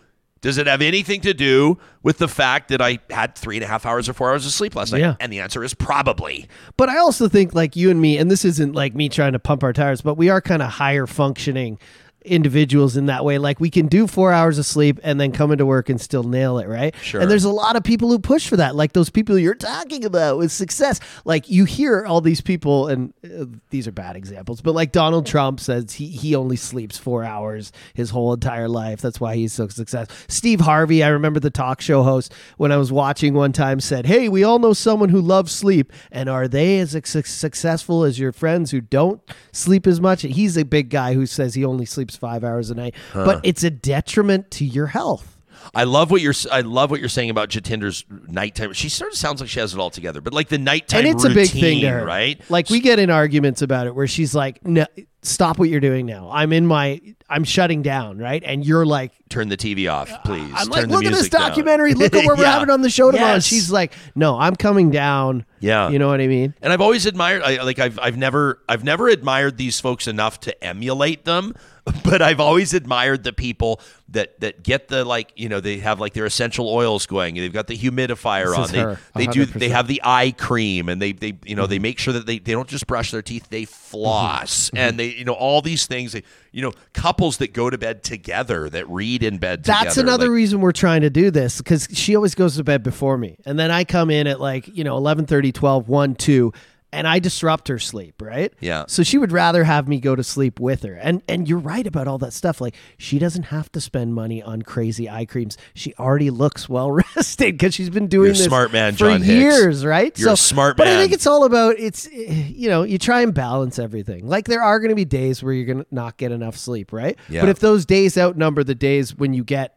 [0.42, 3.68] does it have anything to do with the fact that I had three and a
[3.68, 5.02] half hours or four hours of sleep last night?
[5.02, 5.16] Yeah.
[5.20, 6.48] And the answer is probably.
[6.78, 9.40] But I also think like you and me, and this isn't like me trying to
[9.40, 11.78] pump our tires, but we are kind of higher functioning
[12.24, 13.38] individuals in that way.
[13.38, 16.24] Like we can do four hours of sleep and then come into work and still
[16.24, 16.96] nail it, right?
[17.02, 17.22] Sure.
[17.22, 20.06] And there's a lot of people who push for that, like those people you're talking
[20.06, 21.00] about with success.
[21.26, 25.26] Like you hear all these people, and uh, these are bad examples, but like Donald
[25.26, 29.02] Trump says he he only sleeps four hours his whole entire life.
[29.02, 30.16] That's why he's so successful.
[30.28, 34.06] Steve Harvey, I remember the talk show host when I was watching one time said,
[34.06, 38.20] "Hey, we all know someone who loves sleep, and are they as su- successful as
[38.20, 41.86] your friends who don't sleep as much?" He's a big guy who says he only
[41.86, 45.38] sleeps five hours a night, but it's a detriment to your health.
[45.74, 46.34] I love what you're.
[46.52, 48.74] I love what you're saying about Jatinder's nighttime.
[48.74, 51.08] She sort of sounds like she has it all together, but like the nighttime and
[51.10, 52.42] it's a big thing to her, right?
[52.50, 54.86] Like we get in arguments about it where she's like, "No,
[55.22, 56.30] stop what you're doing now.
[56.32, 60.18] I'm in my, I'm shutting down, right?" And you're like, Turn the TV off, uh,
[60.20, 60.52] please.
[60.56, 61.94] "I'm Turn like, look at this music down." documentary.
[61.94, 63.46] Look at what we're having on the show tomorrow." Yes.
[63.46, 65.90] she's like, "No, I'm coming down." Yeah.
[65.90, 66.54] you know what I mean.
[66.62, 70.40] And I've always admired, I, like I've I've never I've never admired these folks enough
[70.42, 71.54] to emulate them,
[72.04, 76.00] but I've always admired the people that that get the like you know they have
[76.00, 77.36] like their essential oils going.
[77.36, 78.98] They've got the humidifier This on.
[79.16, 81.70] They they do they have the eye cream and they they you know Mm-hmm.
[81.70, 83.50] they make sure that they they don't just brush their teeth.
[83.50, 86.14] They floss and they you know all these things.
[86.14, 89.64] They, you know couples that go to bed together that read in bed.
[89.64, 92.64] That's together, another like- reason we're trying to do this because she always goes to
[92.64, 93.38] bed before me.
[93.46, 96.54] And then I come in at like, you know, 11 12, 1, 2,
[96.92, 98.52] and I disrupt her sleep, right?
[98.60, 98.86] Yeah.
[98.88, 100.96] So she would rather have me go to sleep with her.
[100.96, 102.60] And and you're right about all that stuff.
[102.60, 105.58] Like she doesn't have to spend money on crazy eye creams.
[105.74, 109.30] She already looks well rested because she's been doing this smart man, for John Hicks.
[109.40, 110.18] years, right?
[110.18, 110.88] You're a smart man.
[110.88, 114.28] But I think it's all about it's you know, you try and balance everything.
[114.28, 116.92] Like there are going to be days where you're going to not get enough sleep,
[116.92, 117.18] right?
[117.30, 117.42] Yeah.
[117.42, 119.76] But if those days outnumber the days when you get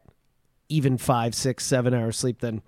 [0.69, 2.63] even five, six, seven hours sleep, then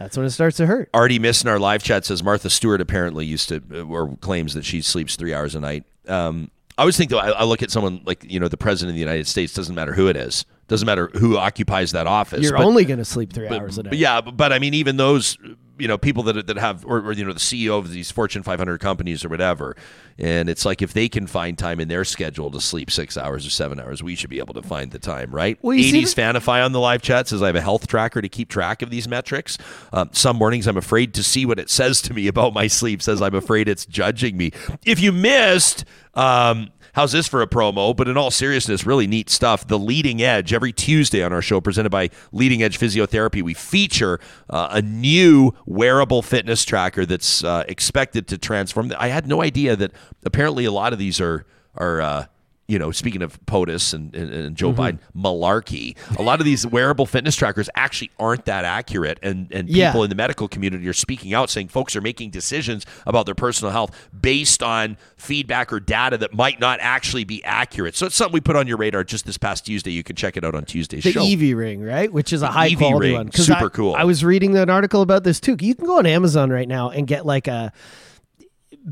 [0.00, 0.88] that's when it starts to hurt.
[0.94, 4.54] Artie Miss in our live chat says Martha Stewart apparently used to uh, or claims
[4.54, 5.84] that she sleeps three hours a night.
[6.08, 8.92] Um, I always think though, I, I look at someone like you know the president
[8.92, 9.52] of the United States.
[9.52, 10.46] Doesn't matter who it is.
[10.68, 12.40] Doesn't matter who occupies that office.
[12.40, 13.90] You're but- only going to sleep three but- hours a night.
[13.90, 15.36] but yeah, but, but I mean, even those,
[15.80, 18.42] you know, people that that have, or, or you know, the CEO of these Fortune
[18.42, 19.76] 500 companies or whatever,
[20.18, 23.46] and it's like if they can find time in their schedule to sleep six hours
[23.46, 25.58] or seven hours, we should be able to find the time, right?
[25.62, 28.28] Well, you 80s Fanify on the live chat says I have a health tracker to
[28.28, 29.56] keep track of these metrics.
[29.92, 33.02] Um, some mornings I'm afraid to see what it says to me about my sleep.
[33.02, 34.52] Says I'm afraid it's judging me.
[34.84, 35.84] If you missed.
[36.14, 37.96] Um, How's this for a promo?
[37.96, 39.66] But in all seriousness, really neat stuff.
[39.66, 43.42] The Leading Edge every Tuesday on our show, presented by Leading Edge Physiotherapy.
[43.42, 48.92] We feature uh, a new wearable fitness tracker that's uh, expected to transform.
[48.98, 49.92] I had no idea that
[50.24, 52.28] apparently a lot of these are are.
[52.70, 54.80] You know, speaking of POTUS and, and, and Joe Mm-hmm.
[54.80, 55.96] Biden, malarkey.
[56.18, 59.90] A lot of these wearable fitness trackers actually aren't that accurate, and and Yeah.
[59.90, 63.34] people in the medical community are speaking out, saying folks are making decisions about their
[63.34, 67.96] personal health based on feedback or data that might not actually be accurate.
[67.96, 69.90] So it's something we put on your radar just this past Tuesday.
[69.90, 71.08] You can check it out on Tuesday's show.
[71.10, 71.22] the show.
[71.24, 72.12] Evie ring, right?
[72.12, 73.32] Which is a high Evie quality ring, one.
[73.32, 73.94] super I- cool.
[73.96, 75.56] I was reading an article about this too.
[75.60, 77.72] You can go on Amazon right now and get like a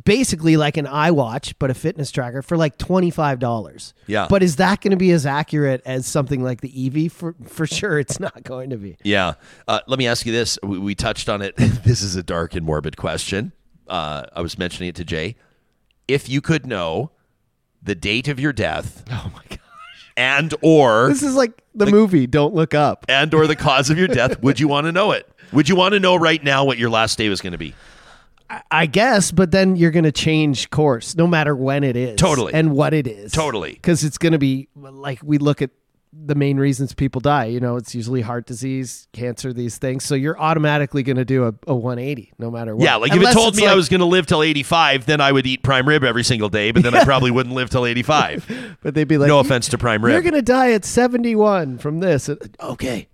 [0.04, 3.94] basically like an iWatch, but a fitness tracker for like twenty five dollars.
[4.06, 4.26] Yeah.
[4.28, 7.12] But is that going to be as accurate as something like the EV?
[7.12, 8.96] For for sure, it's not going to be.
[9.04, 9.34] Yeah.
[9.66, 10.58] Uh, let me ask you this.
[10.62, 11.56] We, we touched on it.
[11.56, 13.52] this is a dark and morbid question.
[13.86, 15.36] Uh, I was mentioning it to Jay.
[16.06, 17.10] If you could know
[17.82, 19.58] the date of your death Oh my god.
[20.16, 23.06] and or This is like the movie Don't Look Up.
[23.08, 25.28] and or the cause of your death, would you want to know it?
[25.52, 27.74] Would you want to know right now what your last day was going to be?
[28.70, 32.16] I guess, but then you're going to change course no matter when it is.
[32.16, 32.54] Totally.
[32.54, 33.32] And what it is.
[33.32, 33.74] Totally.
[33.74, 35.70] Because it's going to be like we look at
[36.12, 37.46] the main reasons people die.
[37.46, 40.04] You know, it's usually heart disease, cancer, these things.
[40.04, 42.84] So you're automatically going to do a, a 180 no matter what.
[42.84, 45.20] Yeah, like if Unless it told me I was going to live till 85, then
[45.20, 47.86] I would eat prime rib every single day, but then I probably wouldn't live till
[47.86, 48.76] 85.
[48.80, 50.12] But they'd be like, no offense to prime rib.
[50.12, 52.30] You're going to die at 71 from this.
[52.60, 53.08] Okay.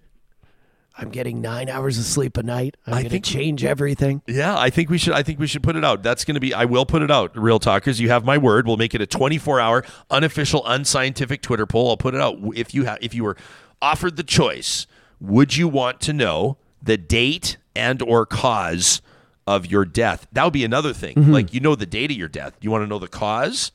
[0.97, 2.77] I'm getting nine hours of sleep a night.
[2.87, 4.23] I'm I going to think- change everything.
[4.29, 5.13] Yeah, I think we should.
[5.13, 6.03] I think we should put it out.
[6.05, 6.55] That's going to be.
[6.55, 7.37] I will put it out.
[7.37, 8.67] Real talkers, you have my word.
[8.67, 11.91] We'll make it a 24 hour unofficial, unscientific Twitter poll.
[11.91, 12.39] I'll put it out.
[12.55, 13.37] If you have, if you were
[13.83, 14.87] offered the choice,
[15.21, 19.03] would you want to know the date and or cause
[19.49, 20.29] of your death?
[20.33, 21.17] That would be another thing.
[21.17, 21.33] Mm-hmm.
[21.33, 22.55] Like you know the date of your death.
[22.61, 23.73] You want to know the because?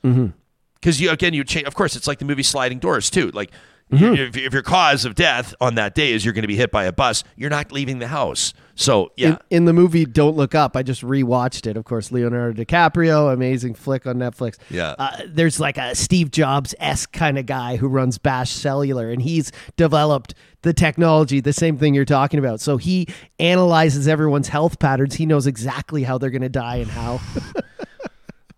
[0.80, 1.66] Because you again, you change.
[1.66, 3.30] Of course, it's like the movie Sliding Doors too.
[3.32, 3.50] Like.
[3.90, 4.14] Mm-hmm.
[4.14, 6.70] If, if your cause of death on that day is you're going to be hit
[6.70, 8.54] by a bus, you're not leaving the house.
[8.76, 11.76] So yeah, in, in the movie Don't Look Up, I just rewatched it.
[11.76, 14.56] Of course, Leonardo DiCaprio, amazing flick on Netflix.
[14.70, 14.94] Yeah.
[14.98, 19.20] Uh, there's like a Steve Jobs esque kind of guy who runs Bash Cellular, and
[19.20, 22.60] he's developed the technology, the same thing you're talking about.
[22.60, 23.06] So he
[23.38, 25.16] analyzes everyone's health patterns.
[25.16, 27.20] He knows exactly how they're going to die and how.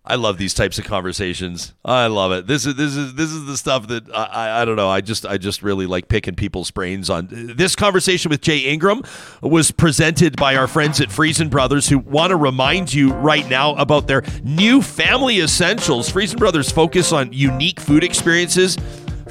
[0.04, 1.74] I love these types of conversations.
[1.84, 2.48] I love it.
[2.48, 4.90] This is this is this is the stuff that I, I, I don't know.
[4.90, 7.28] I just I just really like picking people's brains on.
[7.30, 9.02] This conversation with Jay Ingram
[9.42, 13.76] was presented by our friends at Freson Brothers, who want to remind you right now
[13.76, 16.08] about their new family essentials.
[16.08, 18.76] Freson Brothers focus on unique food experiences,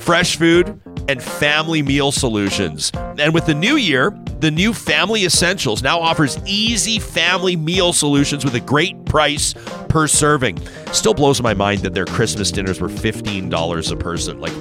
[0.01, 2.91] fresh food, and family meal solutions.
[2.93, 8.43] And with the new year, the new Family Essentials now offers easy family meal solutions
[8.43, 9.53] with a great price
[9.89, 10.59] per serving.
[10.91, 14.39] Still blows my mind that their Christmas dinners were $15 a person.
[14.39, 14.53] Like,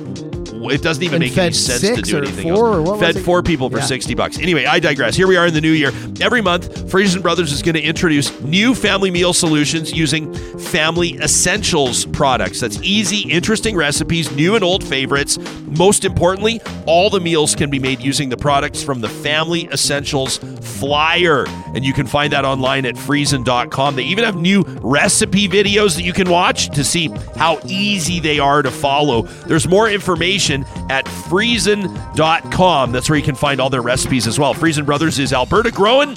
[0.68, 2.76] it doesn't even And make any sense to do anything four, else.
[2.76, 3.84] or what was fed four people for Yeah.
[3.84, 4.38] 60 bucks.
[4.38, 5.16] Anyway, I digress.
[5.16, 5.92] Here we are in the new year.
[6.20, 12.04] Every month, Freson Brothers is going to introduce new family meal solutions using Family Essentials
[12.06, 12.60] products.
[12.60, 15.38] That's easy, interesting recipes, new and old favorites.
[15.66, 20.38] Most importantly, all the meals can be made using the products from the Family Essentials
[20.60, 21.46] flyer.
[21.74, 23.96] And you can find that online at Friesen.com.
[23.96, 28.38] They even have new recipe videos that you can watch to see how easy they
[28.38, 29.22] are to follow.
[29.46, 30.49] There's more information
[30.88, 32.92] at Friesen.com.
[32.92, 34.54] That's where you can find all their recipes as well.
[34.54, 36.16] Freson Brothers is Alberta grown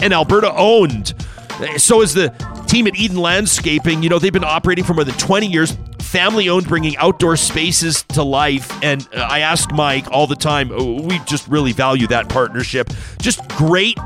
[0.00, 1.14] and Alberta owned.
[1.76, 2.28] So is the
[2.66, 4.02] team at Eden Landscaping.
[4.02, 8.02] You know, they've been operating for more than 20 years, family owned, bringing outdoor spaces
[8.10, 8.70] to life.
[8.82, 12.90] And uh, I ask Mike all the time, uh, we just really value that partnership.
[13.20, 13.98] Just great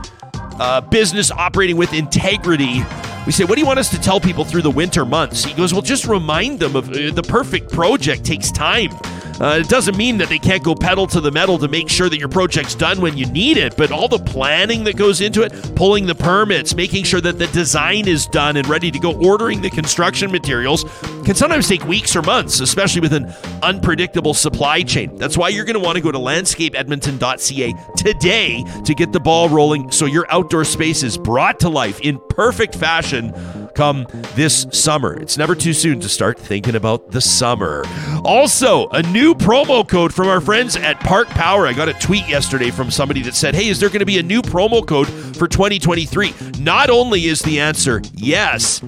[0.61, 2.83] uh, business operating with integrity.
[3.27, 5.45] We say, What do you want us to tell people through the winter months?
[5.45, 8.91] He goes, Well, just remind them of uh, the perfect project takes time.
[9.41, 12.09] Uh, it doesn't mean that they can't go pedal to the metal to make sure
[12.09, 15.43] that your project's done when you need it, but all the planning that goes into
[15.43, 19.17] it, pulling the permits, making sure that the design is done and ready to go,
[19.25, 20.85] ordering the construction materials
[21.25, 23.27] can sometimes take weeks or months, especially with an
[23.63, 25.15] unpredictable supply chain.
[25.17, 29.49] That's why you're going to want to go to landscapeedmonton.ca today to get the ball
[29.49, 33.33] rolling so your outdoor space is brought to life in perfect fashion
[33.75, 35.15] come this summer.
[35.15, 37.85] It's never too soon to start thinking about the summer.
[38.25, 41.67] Also, a new promo code from our friends at Park Power.
[41.67, 44.19] I got a tweet yesterday from somebody that said, Hey, is there going to be
[44.19, 46.35] a new promo code for 2023?
[46.61, 48.81] Not only is the answer yes,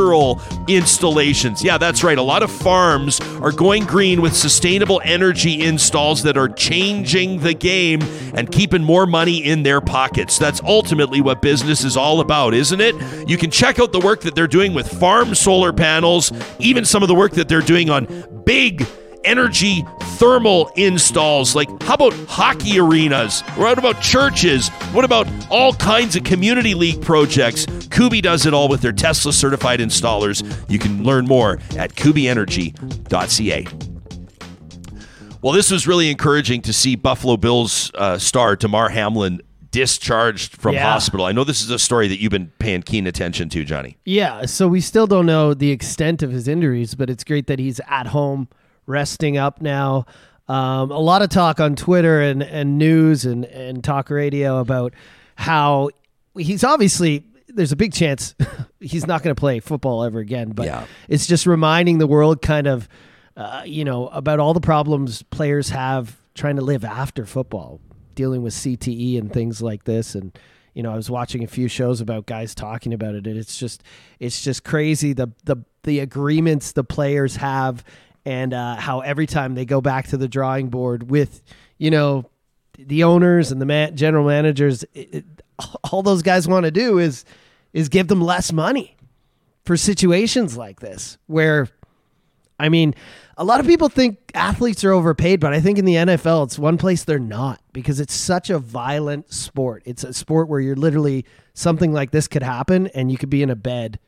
[0.00, 1.62] agricultural installations.
[1.62, 2.16] Yeah, that's right.
[2.16, 7.54] A lot of farms are going green with sustainable energy installs that are changing the
[7.54, 8.02] game
[8.34, 10.38] and keeping more money in their pockets.
[10.38, 12.94] That's ultimately what business is all about, isn't it?
[13.28, 17.02] You can check out the work that they're doing with farm solar panels, even some
[17.02, 18.06] of the work that they're doing on
[18.44, 18.86] big
[19.24, 19.84] energy
[20.18, 26.24] thermal installs like how about hockey arenas what about churches what about all kinds of
[26.24, 30.44] community league projects Kuby does it all with their Tesla certified installers.
[30.70, 33.66] You can learn more at kubyenergy.ca.
[35.42, 39.40] Well, this was really encouraging to see Buffalo Bills uh, star Damar Hamlin
[39.70, 40.92] discharged from Yeah.
[40.92, 41.26] hospital.
[41.26, 43.96] I know this is a story that you've been paying keen attention to, Johnny.
[44.04, 47.58] Yeah, so we still don't know the extent of his injuries, but it's great that
[47.58, 48.48] he's at home,
[48.90, 50.04] resting up now.
[50.48, 54.94] Um, a lot of talk on Twitter and, and news and, and talk radio about
[55.36, 55.90] how
[56.36, 58.34] he's obviously there's a big chance
[58.80, 60.50] he's not going to play football ever again.
[60.50, 60.86] But Yeah.
[61.08, 62.88] it's just reminding the world kind of,
[63.36, 67.80] uh, you know, about all the problems players have trying to live after football,
[68.14, 70.14] dealing with CTE and things like this.
[70.16, 70.36] And
[70.74, 73.58] you know, I was watching a few shows about guys talking about it, and it's
[73.58, 73.82] just,
[74.20, 77.82] it's just crazy the the the agreements the players have,
[78.24, 81.42] and uh, how every time they go back to the drawing board with,
[81.78, 82.26] you know,
[82.78, 85.24] the owners and the man, general managers, it, it,
[85.90, 87.24] all those guys want to do is
[87.72, 88.96] is give them less money
[89.64, 91.68] for situations like this where
[92.58, 92.94] I mean,
[93.38, 96.58] a lot of people think athletes are overpaid, but I think in the NFL it's
[96.58, 99.82] one place they're not because it's such a violent sport.
[99.86, 101.24] It's a sport where you're literally
[101.54, 103.98] something like this could happen and you could be in a bed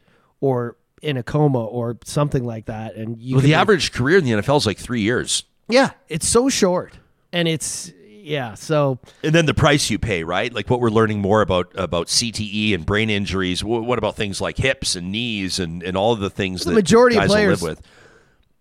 [0.40, 4.18] or in a coma or something like that and you Well, the be- average career
[4.18, 5.44] in the NFL is like three years.
[5.68, 6.94] Yeah, it's so short.
[7.32, 7.92] And it's
[8.24, 10.52] yeah, so And then the price you pay, right?
[10.52, 13.60] Like what we're learning more about about CTE and brain injuries.
[13.62, 16.70] Wh- What about things like hips and knees and, and all of the things The
[16.70, 17.86] that majority of players- live with?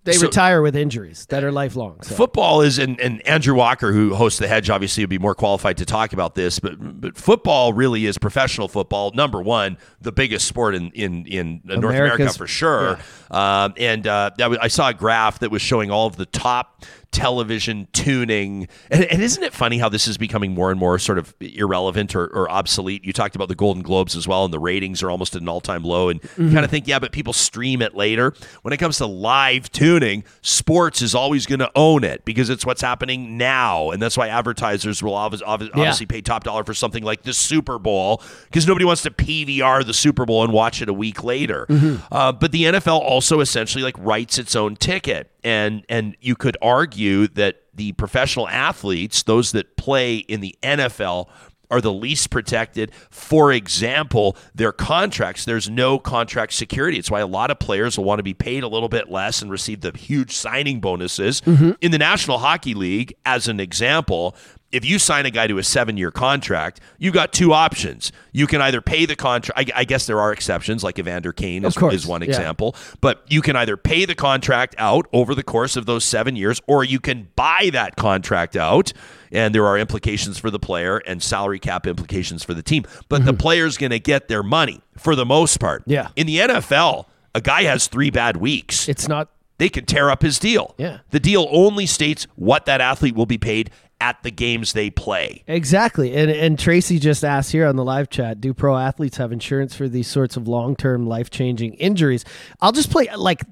[0.03, 2.01] They So- retire with injuries that are lifelong.
[2.01, 2.15] So.
[2.15, 5.77] Football is, and, and Andrew Walker, who hosts the Hedge, obviously would be more qualified
[5.77, 6.59] to talk about this.
[6.59, 9.11] But but football really is professional football.
[9.13, 12.97] Number one, the biggest sport in in in North America for sure.
[13.29, 17.87] Um, and uh, I saw a graph that was showing all of the top television
[17.93, 18.67] tuning.
[18.89, 22.15] And, and isn't it funny how this is becoming more and more sort of irrelevant
[22.15, 23.03] or, or obsolete?
[23.05, 25.49] You talked about the Golden Globes as well, and the ratings are almost at an
[25.49, 26.09] all time low.
[26.09, 28.33] And you kind of think, yeah, but people stream it later.
[28.61, 32.65] When it comes to live tuning, sports is always going to own it because it's
[32.65, 33.91] what's happening now.
[33.91, 37.33] And that's why advertisers will obvi- obvi- obviously pay top dollar for something like the
[37.33, 41.23] Super Bowl because nobody wants to PVR the Super Bowl and watch it a week
[41.23, 41.65] later.
[42.11, 46.57] Uh, but the NFL also essentially like writes its own ticket, and and you could
[46.61, 51.27] argue that the professional athletes, those that play in the NFL.
[51.69, 52.91] Are the least protected.
[53.09, 56.97] For example, their contracts, there's no contract security.
[56.97, 59.41] It's why a lot of players will want to be paid a little bit less
[59.41, 61.39] and receive the huge signing bonuses.
[61.39, 61.71] Mm-hmm.
[61.79, 64.35] In the National Hockey League, as an example,
[64.71, 68.11] if you sign a guy to a seven year contract, you've got two options.
[68.31, 69.71] You can either pay the contract.
[69.75, 72.27] I, I guess there are exceptions, like Evander Kane is, is one yeah.
[72.27, 72.75] example.
[73.01, 76.61] But you can either pay the contract out over the course of those seven years,
[76.67, 78.93] or you can buy that contract out.
[79.31, 82.83] And there are implications for the player and salary cap implications for the team.
[83.07, 85.83] But the player's going to get their money for the most part.
[85.83, 85.91] Mm-hmm.
[85.91, 86.09] Yeah.
[86.17, 89.29] In the NFL, a guy has three bad weeks it's not
[89.61, 90.73] they can tear up his deal.
[90.79, 91.01] Yeah.
[91.11, 93.69] The deal only states what that athlete will be paid
[94.01, 95.43] at the games they play.
[95.47, 96.13] Exactly.
[96.15, 99.75] And and Tracy just asked here on the live chat, do pro athletes have insurance
[99.75, 102.25] for these sorts of long-term life-changing injuries?
[102.59, 103.43] I'll just play like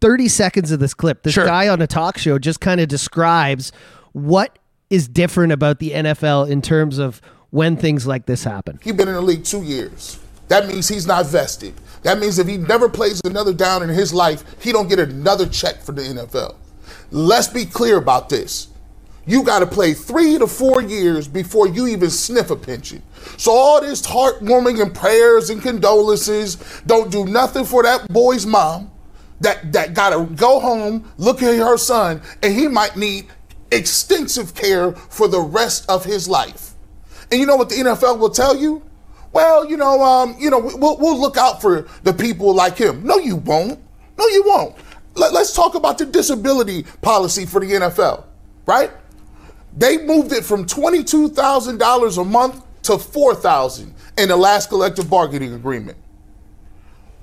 [0.00, 1.22] 30 seconds of this clip.
[1.22, 1.46] This Sure.
[1.46, 3.72] guy on a talk show just kind of describes
[4.12, 4.58] what
[4.90, 8.80] is different about the NFL in terms of when things like this happen.
[8.82, 10.18] He's been in the league two years.
[10.48, 11.72] That means he's not vested.
[12.02, 15.46] That means if he never plays another down in his life, he don't get another
[15.46, 16.56] check for the NFL.
[17.10, 18.68] Let's be clear about this.
[19.26, 23.02] You got to play three to four years before you even sniff a pension.
[23.38, 26.56] So all this heartwarming and prayers and condolences
[26.86, 28.90] don't do nothing for that boy's mom
[29.40, 33.26] that that got to go home, look at her son, and he might need
[33.70, 36.72] extensive care for the rest of his life.
[37.30, 38.82] And you know what the NFL will tell you?
[39.32, 43.04] Well, you know, um, you know, we'll, we'll look out for the people like him.
[43.04, 43.80] No, you won't.
[44.16, 44.76] No, you won't.
[45.16, 48.24] Let, us talk about the disability policy for the NFL,
[48.66, 48.90] right?
[49.76, 54.68] They moved it from twenty-two thousand dollars a month to four thousand in the last
[54.68, 55.98] collective bargaining agreement.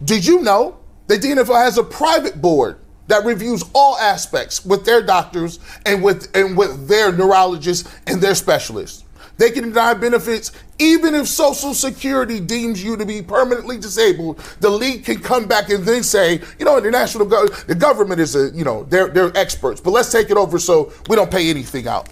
[0.03, 4.85] Did you know that the NFL has a private board that reviews all aspects with
[4.85, 9.05] their doctors and with and with their neurologists and their specialists?
[9.37, 14.39] They can deny benefits even if Social Security deems you to be permanently disabled.
[14.59, 18.19] The league can come back and then say, you know, the national go- the government
[18.19, 21.31] is a you know they're they're experts, but let's take it over so we don't
[21.31, 22.09] pay anything out.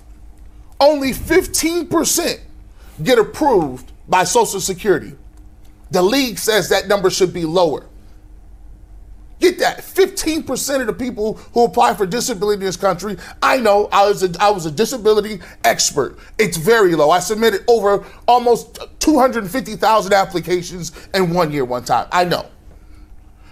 [0.79, 2.39] Only 15%
[3.03, 5.15] get approved by Social Security.
[5.91, 7.85] The league says that number should be lower.
[9.39, 9.79] Get that.
[9.79, 14.21] 15% of the people who apply for disability in this country, I know I was
[14.21, 16.19] a, I was a disability expert.
[16.37, 17.09] It's very low.
[17.09, 22.07] I submitted over almost 250,000 applications in one year, one time.
[22.11, 22.47] I know.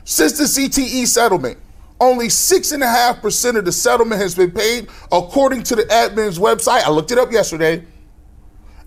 [0.04, 1.58] Since the CTE settlement,
[2.00, 6.84] only 6.5% of the settlement has been paid, according to the admin's website.
[6.84, 7.84] I looked it up yesterday.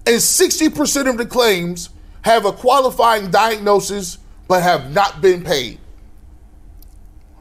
[0.07, 1.91] And 60% of the claims
[2.23, 5.78] have a qualifying diagnosis but have not been paid.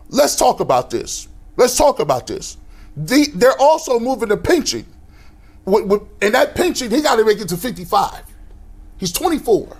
[0.09, 1.27] Let's talk about this.
[1.55, 2.57] Let's talk about this.
[2.95, 4.85] The, they're also moving the pension.
[5.65, 8.23] And that pension, he got to make it to 55.
[8.97, 9.77] He's 24.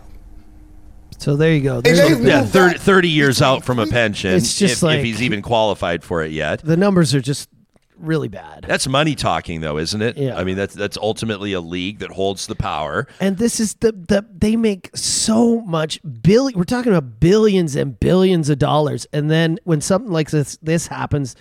[1.19, 1.81] So there you go.
[1.81, 2.81] There's they've Yeah, moved 30, that.
[2.81, 4.33] 30 years out from a pension.
[4.33, 6.61] It's just if, like- if he's even qualified for it yet.
[6.63, 7.49] the numbers are just
[7.97, 8.63] really bad.
[8.65, 10.17] That's money talking, though, isn't it?
[10.17, 10.37] Yeah.
[10.37, 13.05] I mean, that's that's ultimately a league that holds the power.
[13.19, 16.57] And this is the the they make so much billion.
[16.57, 20.87] We're talking about billions and billions of dollars, and then when something like this this
[20.87, 21.35] happens,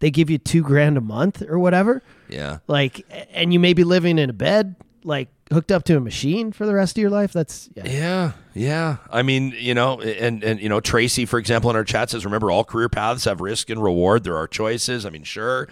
[0.00, 2.02] they give you two grand a month or whatever.
[2.28, 2.58] Yeah.
[2.66, 6.52] Like, and you may be living in a bed, like hooked up to a machine
[6.52, 7.32] for the rest of your life.
[7.32, 7.84] That's yeah.
[7.86, 8.96] Yeah, yeah.
[9.10, 12.24] I mean, you know, and and you know, Tracy, for example, in our chat says,
[12.24, 14.24] remember, all career paths have risk and reward.
[14.24, 15.06] There are choices.
[15.06, 15.68] I mean, sure.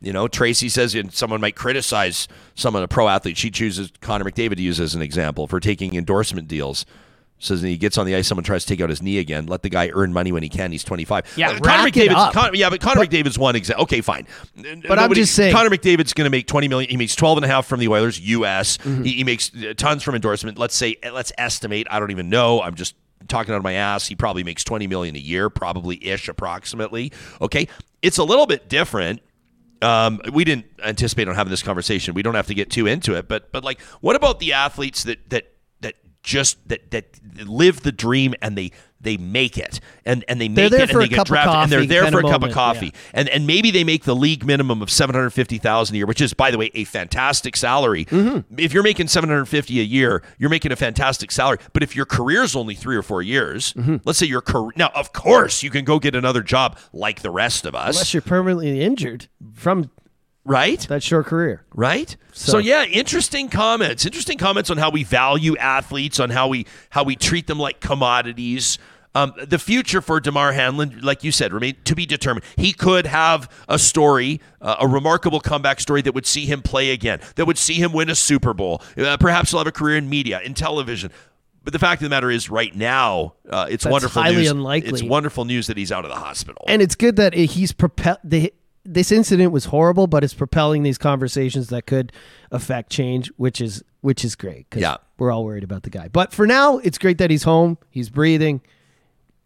[0.00, 3.36] You know, Tracy says and someone might criticize someone, a pro athlete.
[3.36, 6.86] She chooses Connor McDavid to use as an example for taking endorsement deals.
[7.40, 9.46] Says he gets on the ice, someone tries to take out his knee again.
[9.46, 10.72] Let the guy earn money when he can.
[10.72, 11.34] He's 25.
[11.36, 12.34] Yeah, Uh, Connor McDavid's.
[12.34, 13.84] Con- yeah, but Connor McDavid's one example.
[13.84, 14.26] Okay, fine.
[14.56, 16.90] But I'm just saying- Connor McDavid's going to make 20 million.
[16.90, 18.78] He makes 12 and a half from the Oilers, US.
[18.78, 19.04] Mm-hmm.
[19.04, 20.58] He, he makes uh, tons from endorsement.
[20.58, 21.86] Let's say, let's estimate.
[21.90, 22.60] I don't even know.
[22.60, 22.96] I'm just
[23.28, 24.08] talking out of my ass.
[24.08, 27.12] He probably makes 20 million a year, probably ish, approximately.
[27.40, 27.68] Okay,
[28.02, 29.20] it's a little bit different.
[29.80, 32.14] Um, we didn't anticipate on having this conversation.
[32.14, 35.04] We don't have to get too into it, but but like, what about the athletes
[35.04, 35.52] that that
[36.28, 37.06] just that that
[37.46, 41.08] live the dream and they they make it and and they make it and they
[41.08, 42.92] get drafted and they're there for a cup of coffee yeah.
[43.14, 46.06] and and maybe they make the league minimum of seven hundred fifty thousand a year,
[46.06, 48.04] which is by the way a fantastic salary.
[48.06, 48.58] Mm-hmm.
[48.58, 51.58] If you're making seven hundred fifty a year, you're making a fantastic salary.
[51.72, 53.96] But if your career's only three or four years, Mm-hmm.
[54.04, 57.30] let's say your career now, of course you can go get another job like the
[57.30, 59.90] rest of us, Unless you're permanently injured from
[60.48, 60.80] right?
[60.88, 61.64] that short career.
[61.74, 66.66] right so, yeah interesting comments interesting comments on how we value athletes on how we
[66.90, 68.78] how we treat them like commodities
[69.14, 72.44] um, the future for Damar Hamlin, like you said, remain to be determined.
[72.56, 76.90] He could have a story, uh, a remarkable comeback story that would see him play
[76.90, 78.82] again, that would see him win a Super Bowl.
[78.96, 81.10] Uh, perhaps he'll have a career in media, in television.
[81.64, 84.50] But the fact of the matter is, right now, uh, it's That's wonderful highly news.
[84.50, 84.90] unlikely.
[84.90, 86.64] It's wonderful news that he's out of the hospital.
[86.68, 88.18] And it's good that he's propel.
[88.84, 92.12] This incident was horrible, but it's propelling these conversations that could
[92.50, 94.70] affect change, which is which is great.
[94.70, 94.96] 'cause Yeah.
[95.18, 96.08] we're all worried about the guy.
[96.08, 97.76] But for now, it's great that he's home.
[97.90, 98.60] He's breathing.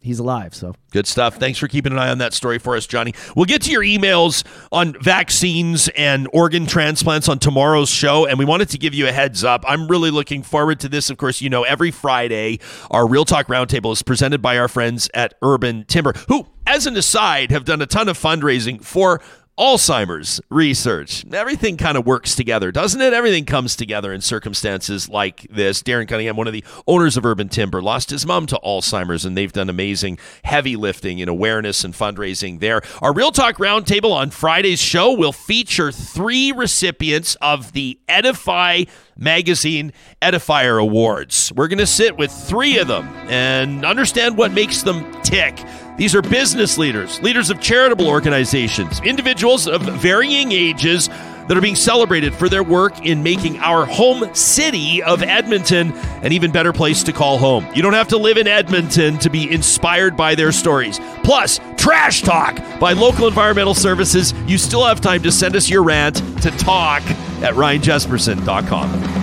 [0.03, 0.53] He's alive.
[0.53, 1.37] So Good stuff.
[1.37, 3.15] Thanks for keeping an eye on that story for us, Johnny.
[3.35, 8.27] We'll get to your emails on vaccines and organ transplants on tomorrow's show.
[8.27, 9.63] And we wanted to give you a heads up.
[9.67, 11.09] I'm really looking forward to this.
[11.09, 12.59] Of course, you know, every Friday,
[12.91, 16.95] our Real Talk Roundtable is presented by our friends at Urban Timber, who, as an
[16.95, 19.19] aside, have done a ton of fundraising for
[19.57, 21.23] Alzheimer's research.
[21.31, 23.13] Everything kind of works together, doesn't it?
[23.13, 25.83] Everything comes together in circumstances like this.
[25.83, 29.37] Darren Cunningham, one of the owners of Urban Timber, lost his mom to Alzheimer's, and
[29.37, 32.81] they've done amazing heavy lifting in awareness and fundraising there.
[32.99, 38.85] Our Real Talk Roundtable on Friday's show will feature three recipients of the Edify
[39.15, 41.53] Magazine Edifier Awards.
[41.55, 45.59] We're going to sit with three of them and understand what makes them tick.
[45.95, 51.07] These are business leaders, leaders of charitable organizations, individuals of varying ages
[51.47, 55.91] that are being celebrated for their work in making our home city of Edmonton
[56.23, 57.67] an even better place to call home.
[57.75, 60.99] You don't have to live in Edmonton to be inspired by their stories.
[61.23, 64.33] Plus, trash talk by local environmental services.
[64.47, 67.03] You still have time to send us your rant to talk
[67.41, 69.22] at ryanjesperson.com.